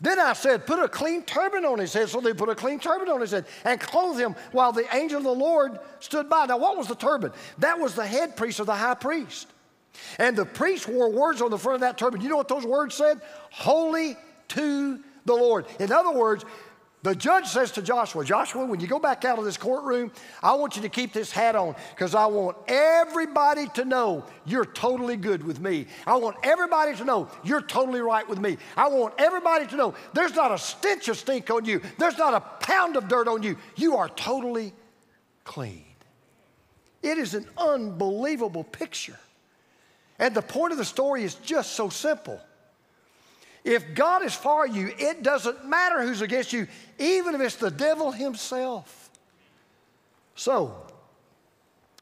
[0.00, 2.08] Then I said, Put a clean turban on his head.
[2.08, 5.18] So they put a clean turban on his head and clothed him while the angel
[5.18, 6.46] of the Lord stood by.
[6.46, 7.32] Now, what was the turban?
[7.58, 9.48] That was the head priest of the high priest.
[10.18, 12.20] And the priest wore words on the front of that turban.
[12.20, 13.20] You know what those words said?
[13.50, 14.16] Holy
[14.48, 15.66] to the Lord.
[15.80, 16.44] In other words,
[17.02, 20.10] the judge says to Joshua, Joshua, when you go back out of this courtroom,
[20.42, 24.64] I want you to keep this hat on because I want everybody to know you're
[24.64, 25.86] totally good with me.
[26.06, 28.58] I want everybody to know you're totally right with me.
[28.76, 32.34] I want everybody to know there's not a stench of stink on you, there's not
[32.34, 33.56] a pound of dirt on you.
[33.76, 34.72] You are totally
[35.44, 35.84] clean.
[37.02, 39.18] It is an unbelievable picture.
[40.18, 42.40] And the point of the story is just so simple.
[43.68, 46.66] If God is for you, it doesn't matter who's against you,
[46.98, 49.10] even if it's the devil himself.
[50.36, 50.74] So,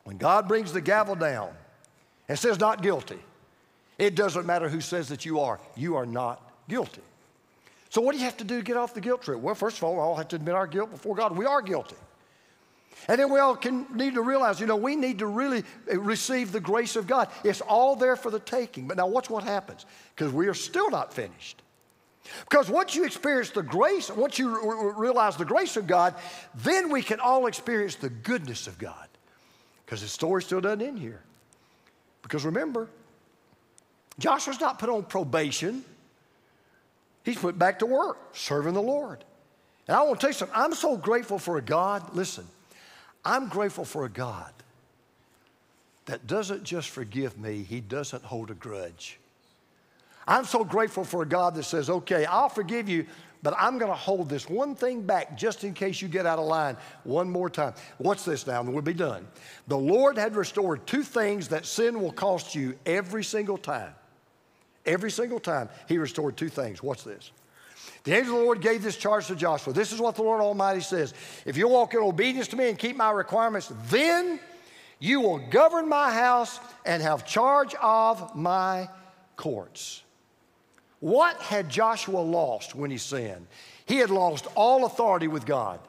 [0.04, 1.50] when God brings the gavel down
[2.28, 3.18] and says not guilty,
[3.98, 7.02] it doesn't matter who says that you are, you are not guilty.
[7.90, 9.40] So, what do you have to do to get off the guilt trip?
[9.40, 11.36] Well, first of all, we all have to admit our guilt before God.
[11.36, 11.96] We are guilty.
[13.08, 16.50] And then we all can need to realize, you know, we need to really receive
[16.50, 17.28] the grace of God.
[17.44, 18.88] It's all there for the taking.
[18.88, 21.62] But now watch what happens, because we are still not finished.
[22.48, 26.14] Because once you experience the grace, once you realize the grace of God,
[26.54, 29.08] then we can all experience the goodness of God.
[29.84, 31.22] Because the story still doesn't end here.
[32.22, 32.88] Because remember,
[34.18, 35.84] Joshua's not put on probation.
[37.24, 39.22] He's put back to work, serving the Lord.
[39.86, 40.56] And I want to tell you something.
[40.56, 42.44] I'm so grateful for a God, listen,
[43.26, 44.52] I'm grateful for a God
[46.04, 49.18] that doesn't just forgive me, He doesn't hold a grudge.
[50.28, 53.04] I'm so grateful for a God that says, okay, I'll forgive you,
[53.42, 56.38] but I'm going to hold this one thing back just in case you get out
[56.38, 57.74] of line one more time.
[57.98, 58.60] What's this now?
[58.60, 59.26] And we'll be done.
[59.66, 63.92] The Lord had restored two things that sin will cost you every single time.
[64.84, 66.80] Every single time, He restored two things.
[66.80, 67.32] What's this?
[68.06, 69.72] The angel of the Lord gave this charge to Joshua.
[69.72, 71.12] This is what the Lord Almighty says
[71.44, 74.38] If you walk in obedience to me and keep my requirements, then
[75.00, 78.88] you will govern my house and have charge of my
[79.34, 80.04] courts.
[81.00, 83.48] What had Joshua lost when he sinned?
[83.86, 85.80] He had lost all authority with God.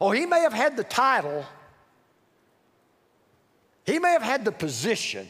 [0.00, 1.44] Oh, he may have had the title,
[3.86, 5.28] he may have had the position,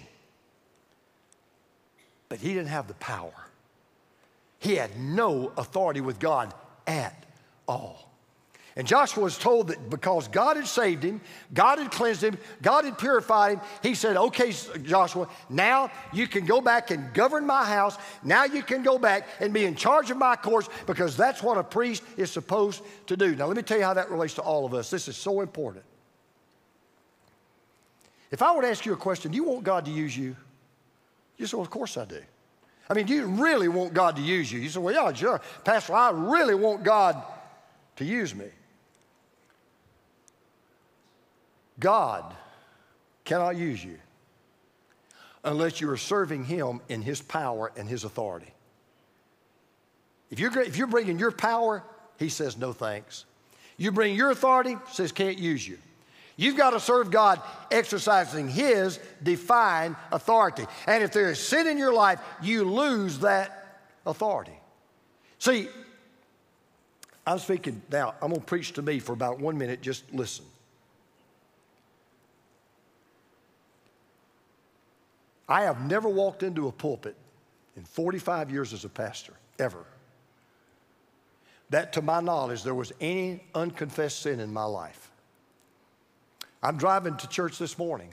[2.30, 3.44] but he didn't have the power.
[4.64, 6.54] He had no authority with God
[6.86, 7.26] at
[7.68, 8.10] all.
[8.76, 11.20] And Joshua was told that because God had saved him,
[11.52, 16.46] God had cleansed him, God had purified him, he said, Okay, Joshua, now you can
[16.46, 17.98] go back and govern my house.
[18.24, 21.58] Now you can go back and be in charge of my courts because that's what
[21.58, 23.36] a priest is supposed to do.
[23.36, 24.88] Now, let me tell you how that relates to all of us.
[24.88, 25.84] This is so important.
[28.30, 30.34] If I were to ask you a question, do you want God to use you?
[31.36, 32.22] You say, well, of course I do.
[32.88, 34.60] I mean, do you really want God to use you?
[34.60, 35.40] You say, well, yeah, sure.
[35.64, 37.22] Pastor, I really want God
[37.96, 38.46] to use me.
[41.78, 42.34] God
[43.24, 43.98] cannot use you
[45.44, 48.52] unless you are serving Him in His power and His authority.
[50.30, 51.82] If you're, if you're bringing your power,
[52.18, 53.24] He says, no thanks.
[53.76, 55.78] You bring your authority, says, can't use you.
[56.36, 60.66] You've got to serve God exercising His divine authority.
[60.86, 64.58] And if there is sin in your life, you lose that authority.
[65.38, 65.68] See,
[67.26, 69.80] I'm speaking now, I'm going to preach to me for about one minute.
[69.80, 70.44] Just listen.
[75.48, 77.16] I have never walked into a pulpit
[77.76, 79.84] in 45 years as a pastor, ever,
[81.70, 85.10] that to my knowledge there was any unconfessed sin in my life.
[86.64, 88.08] I'm driving to church this morning.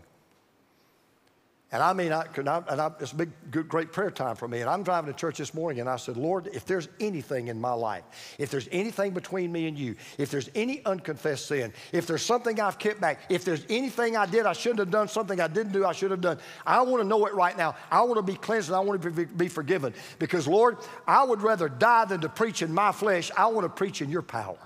[1.74, 4.36] And I mean, I, and I, and I, it's a big, good, great prayer time
[4.36, 4.60] for me.
[4.60, 7.62] And I'm driving to church this morning and I said, Lord, if there's anything in
[7.62, 8.04] my life,
[8.38, 12.60] if there's anything between me and you, if there's any unconfessed sin, if there's something
[12.60, 15.72] I've kept back, if there's anything I did I shouldn't have done, something I didn't
[15.72, 17.76] do I should have done, I want to know it right now.
[17.90, 19.94] I want to be cleansed and I want to be, be forgiven.
[20.20, 23.32] Because, Lord, I would rather die than to preach in my flesh.
[23.38, 24.60] I want to preach in your power,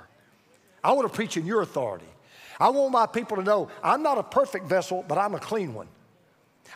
[0.83, 2.07] I want to preach in your authority.
[2.59, 5.73] I want my people to know I'm not a perfect vessel, but I'm a clean
[5.73, 5.87] one.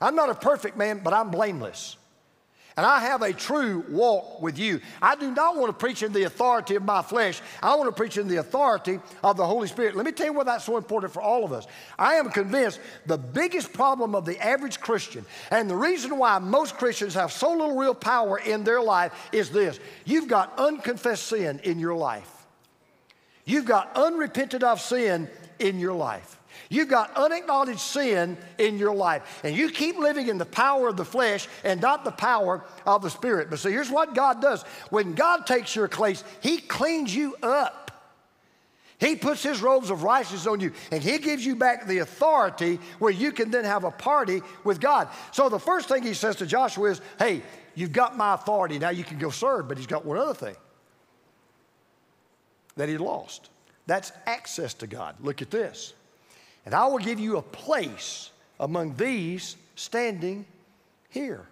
[0.01, 1.97] I'm not a perfect man, but I'm blameless.
[2.79, 4.79] And I have a true walk with you.
[5.01, 7.41] I do not want to preach in the authority of my flesh.
[7.61, 9.97] I want to preach in the authority of the Holy Spirit.
[9.97, 11.67] Let me tell you why that's so important for all of us.
[11.97, 16.77] I am convinced the biggest problem of the average Christian, and the reason why most
[16.77, 21.59] Christians have so little real power in their life is this you've got unconfessed sin
[21.65, 22.31] in your life.
[23.43, 25.27] You've got unrepented of sin
[25.59, 26.39] in your life.
[26.69, 30.97] You've got unacknowledged sin in your life, and you keep living in the power of
[30.97, 33.49] the flesh and not the power of the Spirit.
[33.49, 37.91] But see, here's what God does when God takes your place, He cleans you up.
[38.99, 42.79] He puts His robes of righteousness on you, and He gives you back the authority
[42.99, 45.07] where you can then have a party with God.
[45.31, 47.41] So the first thing He says to Joshua is, Hey,
[47.73, 49.67] you've got my authority, now you can go serve.
[49.67, 50.55] But He's got one other thing
[52.75, 53.49] that He lost.
[53.89, 55.15] That's access to God.
[55.19, 55.95] Look at this.
[56.63, 58.29] And I will give you a place
[58.59, 60.45] among these standing
[61.09, 61.47] here.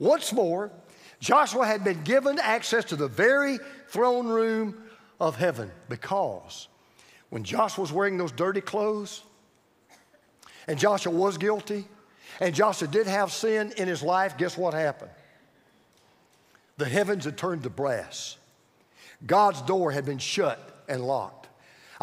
[0.00, 0.72] Once more,
[1.20, 4.82] Joshua had been given access to the very throne room
[5.20, 6.66] of heaven because
[7.30, 9.22] when Joshua was wearing those dirty clothes,
[10.66, 11.86] and Joshua was guilty,
[12.40, 15.12] and Joshua did have sin in his life, guess what happened?
[16.78, 18.38] The heavens had turned to brass.
[19.24, 21.43] God's door had been shut and locked.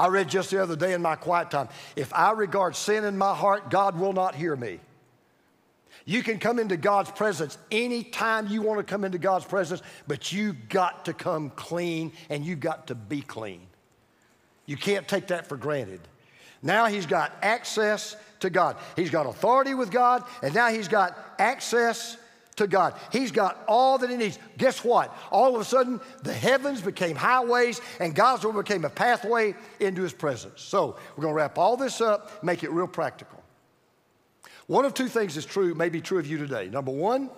[0.01, 3.19] I read just the other day in my quiet time if I regard sin in
[3.19, 4.79] my heart, God will not hear me.
[6.05, 10.31] You can come into God's presence anytime you want to come into God's presence, but
[10.31, 13.61] you got to come clean and you got to be clean.
[14.65, 16.01] You can't take that for granted.
[16.63, 18.77] Now he's got access to God.
[18.95, 22.17] He's got authority with God, and now he's got access
[22.57, 22.93] to God.
[23.11, 24.37] He's got all that he needs.
[24.57, 25.15] Guess what?
[25.31, 30.01] All of a sudden, the heavens became highways, and God's word became a pathway into
[30.01, 30.61] his presence.
[30.61, 33.41] So we're going to wrap all this up, make it real practical.
[34.67, 36.67] One of two things is true, may be true of you today.
[36.67, 37.29] Number one,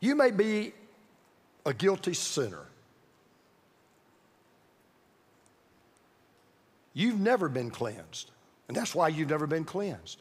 [0.00, 0.72] you may be
[1.66, 2.66] a guilty sinner.
[6.92, 8.30] You've never been cleansed.
[8.68, 10.20] And that's why you've never been cleansed.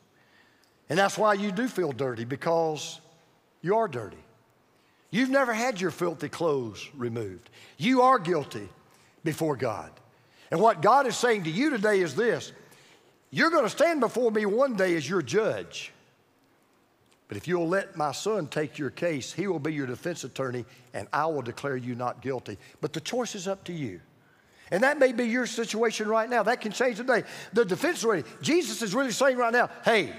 [0.89, 2.99] And that's why you do feel dirty because
[3.61, 4.17] you are dirty.
[5.11, 7.49] You've never had your filthy clothes removed.
[7.77, 8.69] You are guilty
[9.23, 9.91] before God.
[10.51, 12.51] And what God is saying to you today is this
[13.31, 15.91] you're going to stand before me one day as your judge.
[17.27, 20.65] But if you'll let my son take your case, he will be your defense attorney
[20.95, 22.57] and I will declare you not guilty.
[22.81, 24.01] But the choice is up to you.
[24.71, 26.41] And that may be your situation right now.
[26.43, 27.23] That can change today.
[27.53, 30.11] The defense attorney, Jesus is really saying right now, hey,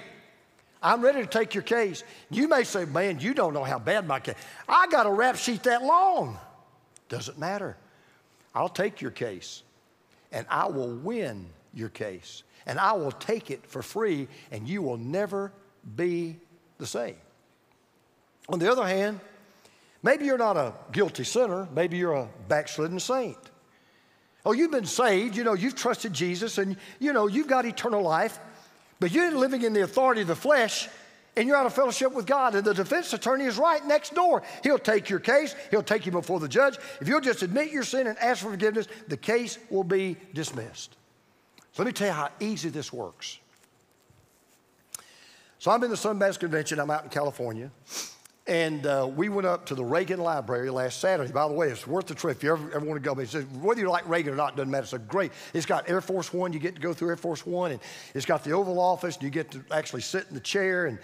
[0.82, 2.04] I'm ready to take your case.
[2.30, 4.36] You may say, man, you don't know how bad my case.
[4.68, 6.38] I got a rap sheet that long.
[7.08, 7.76] Doesn't matter.
[8.54, 9.62] I'll take your case
[10.32, 14.82] and I will win your case and I will take it for free and you
[14.82, 15.52] will never
[15.96, 16.38] be
[16.78, 17.16] the same.
[18.48, 19.20] On the other hand,
[20.02, 23.38] maybe you're not a guilty sinner, maybe you're a backslidden saint.
[24.44, 28.02] Oh, you've been saved, you know, you've trusted Jesus and you know, you've got eternal
[28.02, 28.38] life.
[29.00, 30.88] But you're living in the authority of the flesh
[31.36, 32.54] and you're out of fellowship with God.
[32.54, 34.42] And the defense attorney is right next door.
[34.62, 36.78] He'll take your case, he'll take you before the judge.
[37.00, 40.96] If you'll just admit your sin and ask for forgiveness, the case will be dismissed.
[41.72, 43.38] So let me tell you how easy this works.
[45.58, 47.70] So I'm in the Southern Baptist Convention, I'm out in California.
[48.50, 51.30] And uh, we went up to the Reagan Library last Saturday.
[51.30, 52.38] By the way, it's worth the trip.
[52.38, 54.68] If you ever, ever want to go, just, whether you like Reagan or not, doesn't
[54.68, 54.82] matter.
[54.82, 56.52] It's a great, it's got Air Force One.
[56.52, 57.80] You get to go through Air Force One, and
[58.12, 60.98] it's got the Oval Office, and you get to actually sit in the chair, and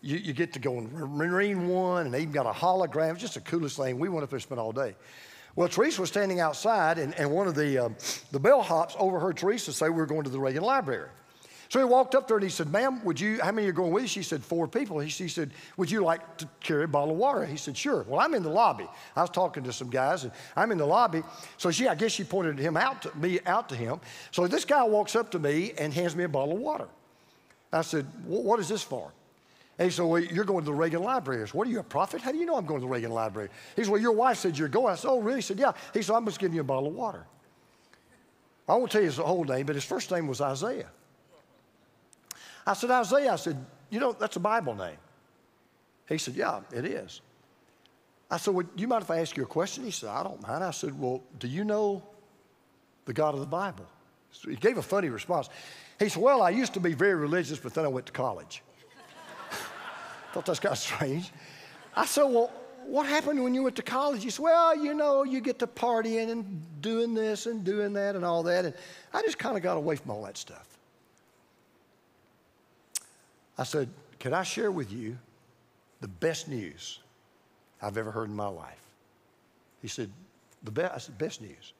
[0.00, 3.14] you, you get to go in Marine One, and they even got a hologram.
[3.14, 3.98] It's just the coolest thing.
[3.98, 4.94] We went up there and spent all day.
[5.56, 7.96] Well, Teresa was standing outside, and, and one of the, um,
[8.30, 11.08] the bellhops overheard Teresa say we were going to the Reagan Library.
[11.72, 13.92] So he walked up there and he said, Ma'am, would you, how many are going
[13.92, 14.08] with you?
[14.08, 14.98] She said, Four people.
[14.98, 17.46] He, she said, Would you like to carry a bottle of water?
[17.46, 18.04] He said, Sure.
[18.06, 18.86] Well, I'm in the lobby.
[19.16, 21.22] I was talking to some guys and I'm in the lobby.
[21.56, 24.00] So she, I guess she pointed him out to me out to him.
[24.32, 26.88] So this guy walks up to me and hands me a bottle of water.
[27.72, 29.10] I said, What is this for?
[29.78, 31.40] And he said, Well, you're going to the Reagan Library.
[31.40, 32.20] I Said, what are you, a prophet?
[32.20, 33.48] How do you know I'm going to the Reagan Library?
[33.76, 34.92] He said, Well, your wife said you're going.
[34.92, 35.38] I said, Oh, really?
[35.38, 35.72] He said, Yeah.
[35.94, 37.24] He said, I'm just giving you a bottle of water.
[38.68, 40.90] I won't tell you his whole name, but his first name was Isaiah.
[42.66, 44.96] I said, Isaiah, I said, you know, that's a Bible name.
[46.08, 47.20] He said, yeah, it is.
[48.30, 49.84] I said, well, do you mind if I ask you a question?
[49.84, 50.64] He said, I don't mind.
[50.64, 52.02] I said, well, do you know
[53.04, 53.86] the God of the Bible?
[54.30, 55.48] So he gave a funny response.
[55.98, 58.62] He said, well, I used to be very religious, but then I went to college.
[60.32, 61.30] Thought that's kind of strange.
[61.94, 62.50] I said, well,
[62.86, 64.24] what happened when you went to college?
[64.24, 68.16] He said, well, you know, you get to partying and doing this and doing that
[68.16, 68.64] and all that.
[68.64, 68.74] And
[69.12, 70.71] I just kind of got away from all that stuff.
[73.62, 73.88] I said,
[74.18, 75.16] Can I share with you
[76.00, 76.98] the best news
[77.80, 78.82] I've ever heard in my life?
[79.80, 80.10] He said,
[80.64, 81.72] The best, I said, best news.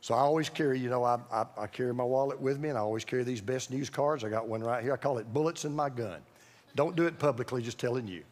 [0.00, 2.76] So I always carry, you know, I, I, I, carry my wallet with me and
[2.76, 4.24] I always carry these best news cards.
[4.24, 4.92] I got one right here.
[4.92, 6.20] I call it Bullets in My Gun.
[6.74, 8.24] Don't do it publicly, just telling you.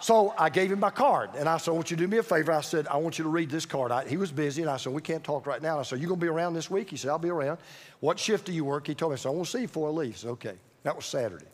[0.00, 2.18] So I gave him my card and I said, I want you to do me
[2.18, 2.52] a favor.
[2.52, 3.90] I said, I want you to read this card.
[3.90, 5.72] I, he was busy and I said, We can't talk right now.
[5.72, 6.90] And I said, You going to be around this week?
[6.90, 7.58] He said, I'll be around.
[7.98, 8.86] What shift do you work?
[8.86, 10.16] He told me, I said, I want to see you before I leave.
[10.16, 10.54] Said, Okay.
[10.84, 11.46] That was Saturday.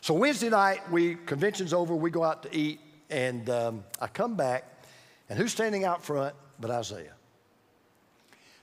[0.00, 1.94] So Wednesday night, we convention's over.
[1.94, 4.64] We go out to eat, and um, I come back,
[5.28, 7.12] and who's standing out front but Isaiah?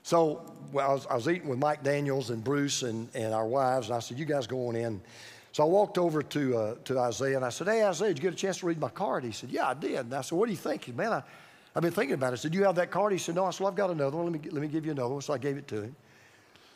[0.03, 3.47] So well, I, was, I, was, eating with Mike Daniels and Bruce and, and our
[3.47, 5.01] wives, and I said, "You guys go on in."
[5.53, 8.23] So I walked over to uh, to Isaiah, and I said, "Hey, Isaiah, did you
[8.23, 10.37] get a chance to read my card?" He said, "Yeah, I did." And I said,
[10.37, 11.23] "What do you think?" "Man, I,
[11.75, 13.45] I've been thinking about it." I said, "Do you have that card?" He said, "No."
[13.45, 14.31] I said, well, "I've got another one.
[14.31, 15.95] Let me let me give you another one." So I gave it to him.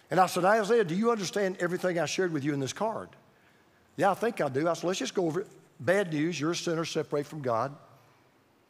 [0.10, 3.10] And I said, Isaiah, do you understand everything I shared with you in this card?
[3.97, 4.68] Yeah, I think I do.
[4.68, 5.47] I said, let's just go over it.
[5.80, 7.76] Bad news, you're a sinner separated from God.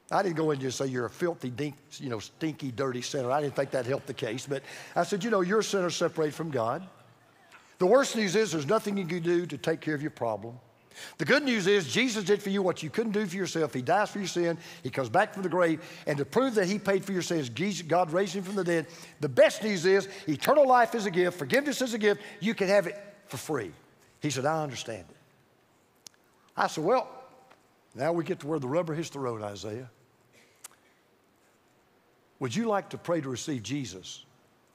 [0.09, 3.01] I didn't go in and just say you're a filthy, dink, you know, stinky, dirty
[3.01, 3.29] sinner.
[3.29, 4.45] I didn't think that helped the case.
[4.47, 4.63] But
[4.95, 6.87] I said, you know, you're a sinner separated from God.
[7.77, 10.57] The worst news is there's nothing you can do to take care of your problem.
[11.17, 13.73] The good news is Jesus did for you what you couldn't do for yourself.
[13.73, 14.57] He dies for your sin.
[14.83, 15.81] He comes back from the grave.
[16.05, 17.49] And to prove that he paid for your sins,
[17.83, 18.87] God raised him from the dead.
[19.19, 21.37] The best news is eternal life is a gift.
[21.37, 22.21] Forgiveness is a gift.
[22.39, 23.71] You can have it for free.
[24.21, 25.17] He said, I understand it.
[26.55, 27.07] I said, well,
[27.93, 29.89] now we get to where the rubber hits the road, Isaiah.
[32.39, 34.25] Would you like to pray to receive Jesus?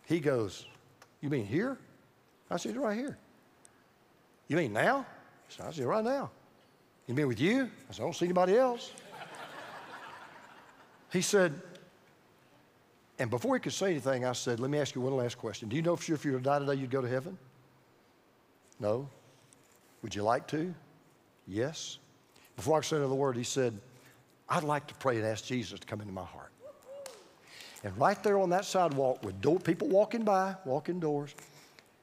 [0.07, 0.67] He goes,
[1.21, 1.79] You mean here?
[2.51, 3.19] I said, Right here.
[4.49, 5.07] You mean now?
[5.61, 6.31] I said, Right now.
[7.07, 7.69] You mean with you?
[7.89, 8.93] I said, I don't see anybody else.
[11.13, 11.53] he said,
[13.19, 15.69] and before he could say anything, I said, Let me ask you one last question.
[15.69, 17.37] Do you know for sure if you were to die today, you'd go to heaven?
[18.81, 19.09] No.
[20.03, 20.75] Would you like to?
[21.47, 21.99] Yes.
[22.57, 23.79] Before I could say another word, he said,
[24.49, 26.51] I'd like to pray and ask Jesus to come into my heart.
[27.85, 31.35] And right there on that sidewalk with door, people walking by, walking doors,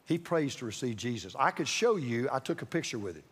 [0.05, 1.35] he prays to receive Jesus.
[1.37, 3.23] I could show you, I took a picture with it.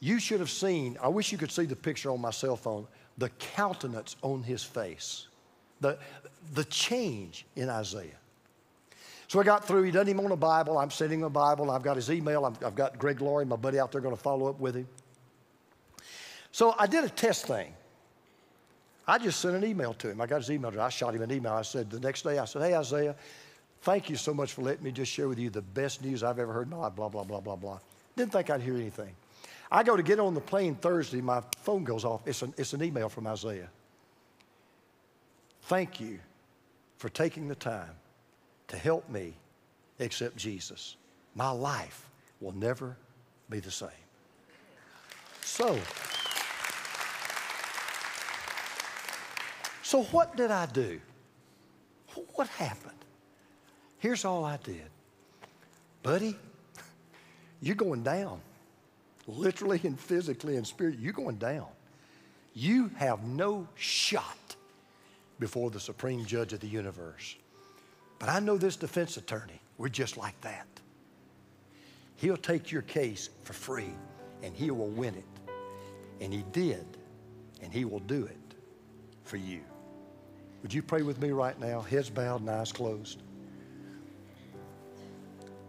[0.00, 2.86] You should have seen, I wish you could see the picture on my cell phone,
[3.18, 5.28] the countenance on his face,
[5.80, 5.98] the,
[6.54, 8.18] the change in Isaiah.
[9.28, 9.82] So I got through.
[9.82, 10.78] He doesn't even want a Bible.
[10.78, 11.70] I'm sending him a Bible.
[11.70, 12.44] I've got his email.
[12.44, 14.86] i have got Greg Laurie, my buddy out there, going to follow up with him.
[16.52, 17.72] So I did a test thing.
[19.08, 20.20] I just sent an email to him.
[20.20, 20.80] I got his email.
[20.80, 21.52] I shot him an email.
[21.52, 23.14] I said, the next day, I said, hey, Isaiah,
[23.82, 26.38] thank you so much for letting me just share with you the best news I've
[26.38, 27.78] ever heard in my life, blah, blah, blah, blah, blah.
[28.16, 29.14] Didn't think I'd hear anything.
[29.70, 32.26] I go to get on the plane Thursday, my phone goes off.
[32.26, 33.68] It's an, it's an email from Isaiah.
[35.62, 36.18] Thank you
[36.98, 37.90] for taking the time
[38.68, 39.34] to help me
[39.98, 40.96] accept Jesus.
[41.34, 42.08] My life
[42.40, 42.96] will never
[43.50, 43.88] be the same.
[45.42, 45.78] So,
[49.86, 51.00] So, what did I do?
[52.34, 52.98] What happened?
[53.98, 54.90] Here's all I did.
[56.02, 56.34] Buddy,
[57.62, 58.40] you're going down.
[59.26, 61.66] Literally and physically and spiritually, you're going down.
[62.54, 64.56] You have no shot
[65.38, 67.36] before the supreme judge of the universe.
[68.18, 70.66] But I know this defense attorney, we're just like that.
[72.16, 73.92] He'll take your case for free
[74.42, 75.24] and he will win it.
[76.20, 76.86] And he did,
[77.62, 78.54] and he will do it
[79.24, 79.60] for you.
[80.62, 83.22] Would you pray with me right now, heads bowed and eyes closed?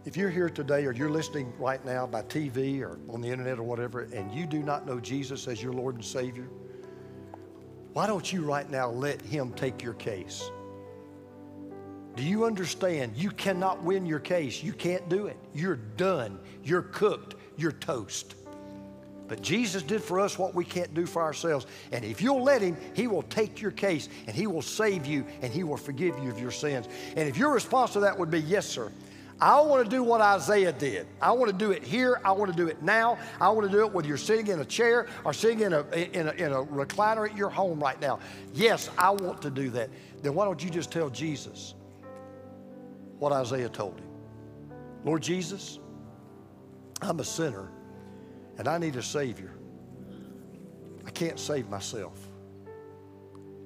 [0.08, 3.58] If you're here today or you're listening right now by TV or on the internet
[3.58, 6.48] or whatever, and you do not know Jesus as your Lord and Savior,
[7.92, 10.50] why don't you right now let Him take your case?
[12.16, 13.18] Do you understand?
[13.18, 14.62] You cannot win your case.
[14.62, 15.36] You can't do it.
[15.52, 16.38] You're done.
[16.64, 17.34] You're cooked.
[17.58, 18.34] You're toast.
[19.28, 21.66] But Jesus did for us what we can't do for ourselves.
[21.92, 25.26] And if you'll let Him, He will take your case and He will save you
[25.42, 26.88] and He will forgive you of your sins.
[27.14, 28.90] And if your response to that would be, Yes, sir.
[29.40, 31.06] I want to do what Isaiah did.
[31.22, 32.20] I want to do it here.
[32.24, 33.18] I want to do it now.
[33.40, 35.82] I want to do it whether you're sitting in a chair or sitting in a,
[35.92, 38.18] in a, in a recliner at your home right now.
[38.52, 39.90] Yes, I want to do that.
[40.22, 41.74] Then why don't you just tell Jesus
[43.18, 44.08] what Isaiah told him?
[45.04, 45.78] Lord Jesus,
[47.00, 47.70] I'm a sinner
[48.58, 49.52] and I need a Savior.
[51.06, 52.18] I can't save myself.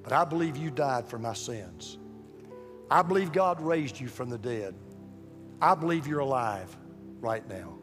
[0.03, 1.99] But I believe you died for my sins.
[2.91, 4.75] I believe God raised you from the dead.
[5.63, 6.77] I believe you're alive
[7.21, 7.79] right now.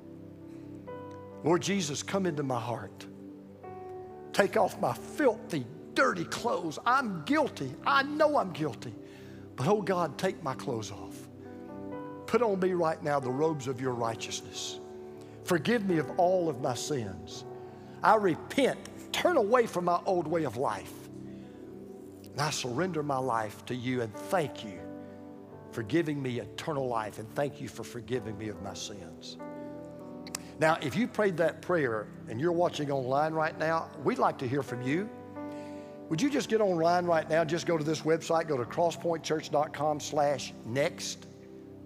[1.46, 3.06] Lord Jesus, come into my heart.
[4.34, 6.78] Take off my filthy, dirty clothes.
[6.86, 7.74] I'm guilty.
[7.88, 8.94] I know I'm guilty.
[9.56, 11.16] But oh God, take my clothes off.
[12.26, 14.82] Put on me right now the robes of your righteousness.
[15.46, 17.46] Forgive me of all of my sins.
[18.04, 20.94] I repent, turn away from my old way of life.
[22.26, 24.82] And I surrender my life to you and thank you
[25.72, 29.38] for giving me eternal life and thank you for forgiving me of my sins.
[30.60, 34.48] Now, if you prayed that prayer and you're watching online right now, we'd like to
[34.48, 35.10] hear from you.
[36.10, 37.44] Would you just get online right now?
[37.44, 41.28] Just go to this website, go to crosspointchurch.com slash next.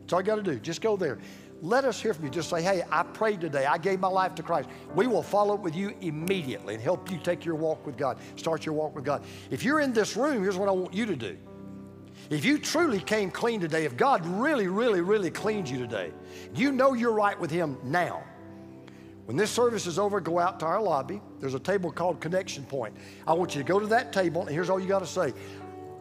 [0.01, 0.59] That's all you got to do.
[0.59, 1.19] Just go there
[1.63, 2.29] let us hear from you.
[2.29, 3.65] Just say, hey, I prayed today.
[3.65, 4.67] I gave my life to Christ.
[4.93, 8.19] We will follow up with you immediately and help you take your walk with God,
[8.35, 9.23] start your walk with God.
[9.49, 11.37] If you're in this room, here's what I want you to do.
[12.29, 16.11] If you truly came clean today, if God really, really, really cleaned you today,
[16.55, 18.23] you know you're right with Him now.
[19.25, 21.21] When this service is over, go out to our lobby.
[21.39, 22.95] There's a table called Connection Point.
[23.25, 25.33] I want you to go to that table, and here's all you got to say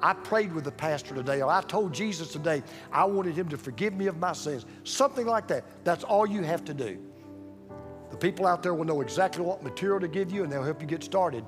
[0.02, 3.56] I prayed with the pastor today, or I told Jesus today I wanted him to
[3.56, 4.66] forgive me of my sins.
[4.82, 5.64] Something like that.
[5.84, 6.98] That's all you have to do.
[8.10, 10.82] The people out there will know exactly what material to give you, and they'll help
[10.82, 11.44] you get started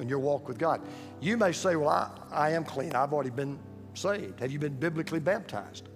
[0.00, 0.80] in your walk with God.
[1.20, 2.94] You may say, Well, I, I am clean.
[2.94, 3.58] I've already been
[3.94, 4.40] saved.
[4.40, 5.88] Have you been biblically baptized?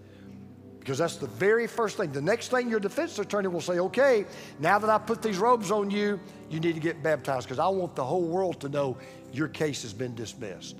[0.79, 2.13] Because that's the very first thing.
[2.13, 4.25] The next thing your defense attorney will say, okay,
[4.61, 7.67] now that I put these robes on you, you need to get baptized because I
[7.67, 8.97] want the whole world to know
[9.33, 10.77] your case has been dismissed.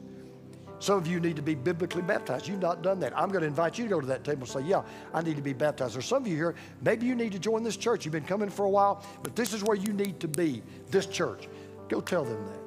[0.79, 2.47] Some of you need to be biblically baptized.
[2.47, 3.17] You've not done that.
[3.19, 4.83] I'm going to invite you to go to that table and say, Yeah,
[5.15, 5.97] I need to be baptized.
[5.97, 8.05] Or some of you here, maybe you need to join this church.
[8.05, 11.07] You've been coming for a while, but this is where you need to be, this
[11.07, 11.49] church.
[11.89, 12.61] Go tell them that.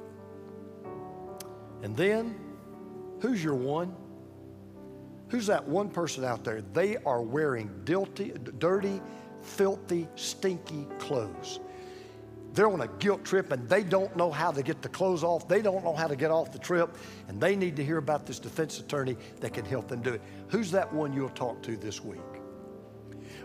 [1.84, 2.34] And then,
[3.20, 3.94] who's your one?
[5.30, 6.60] Who's that one person out there?
[6.60, 9.00] They are wearing dirty, dirty
[9.42, 11.60] filthy, stinky clothes.
[12.52, 15.46] They're on a guilt trip and they don't know how to get the clothes off.
[15.46, 16.96] They don't know how to get off the trip.
[17.28, 20.22] And they need to hear about this defense attorney that can help them do it.
[20.48, 22.18] Who's that one you'll talk to this week?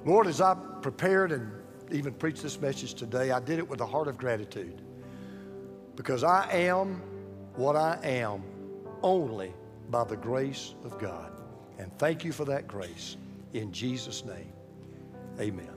[0.04, 1.52] Lord, as I prepared and
[1.92, 4.82] even preached this message today, I did it with a heart of gratitude
[5.96, 7.02] because I am
[7.56, 8.44] what I am
[9.04, 9.54] only
[9.90, 11.35] by the grace of God.
[11.78, 13.18] And thank you for that grace.
[13.54, 14.52] In Jesus' name,
[15.40, 15.75] amen.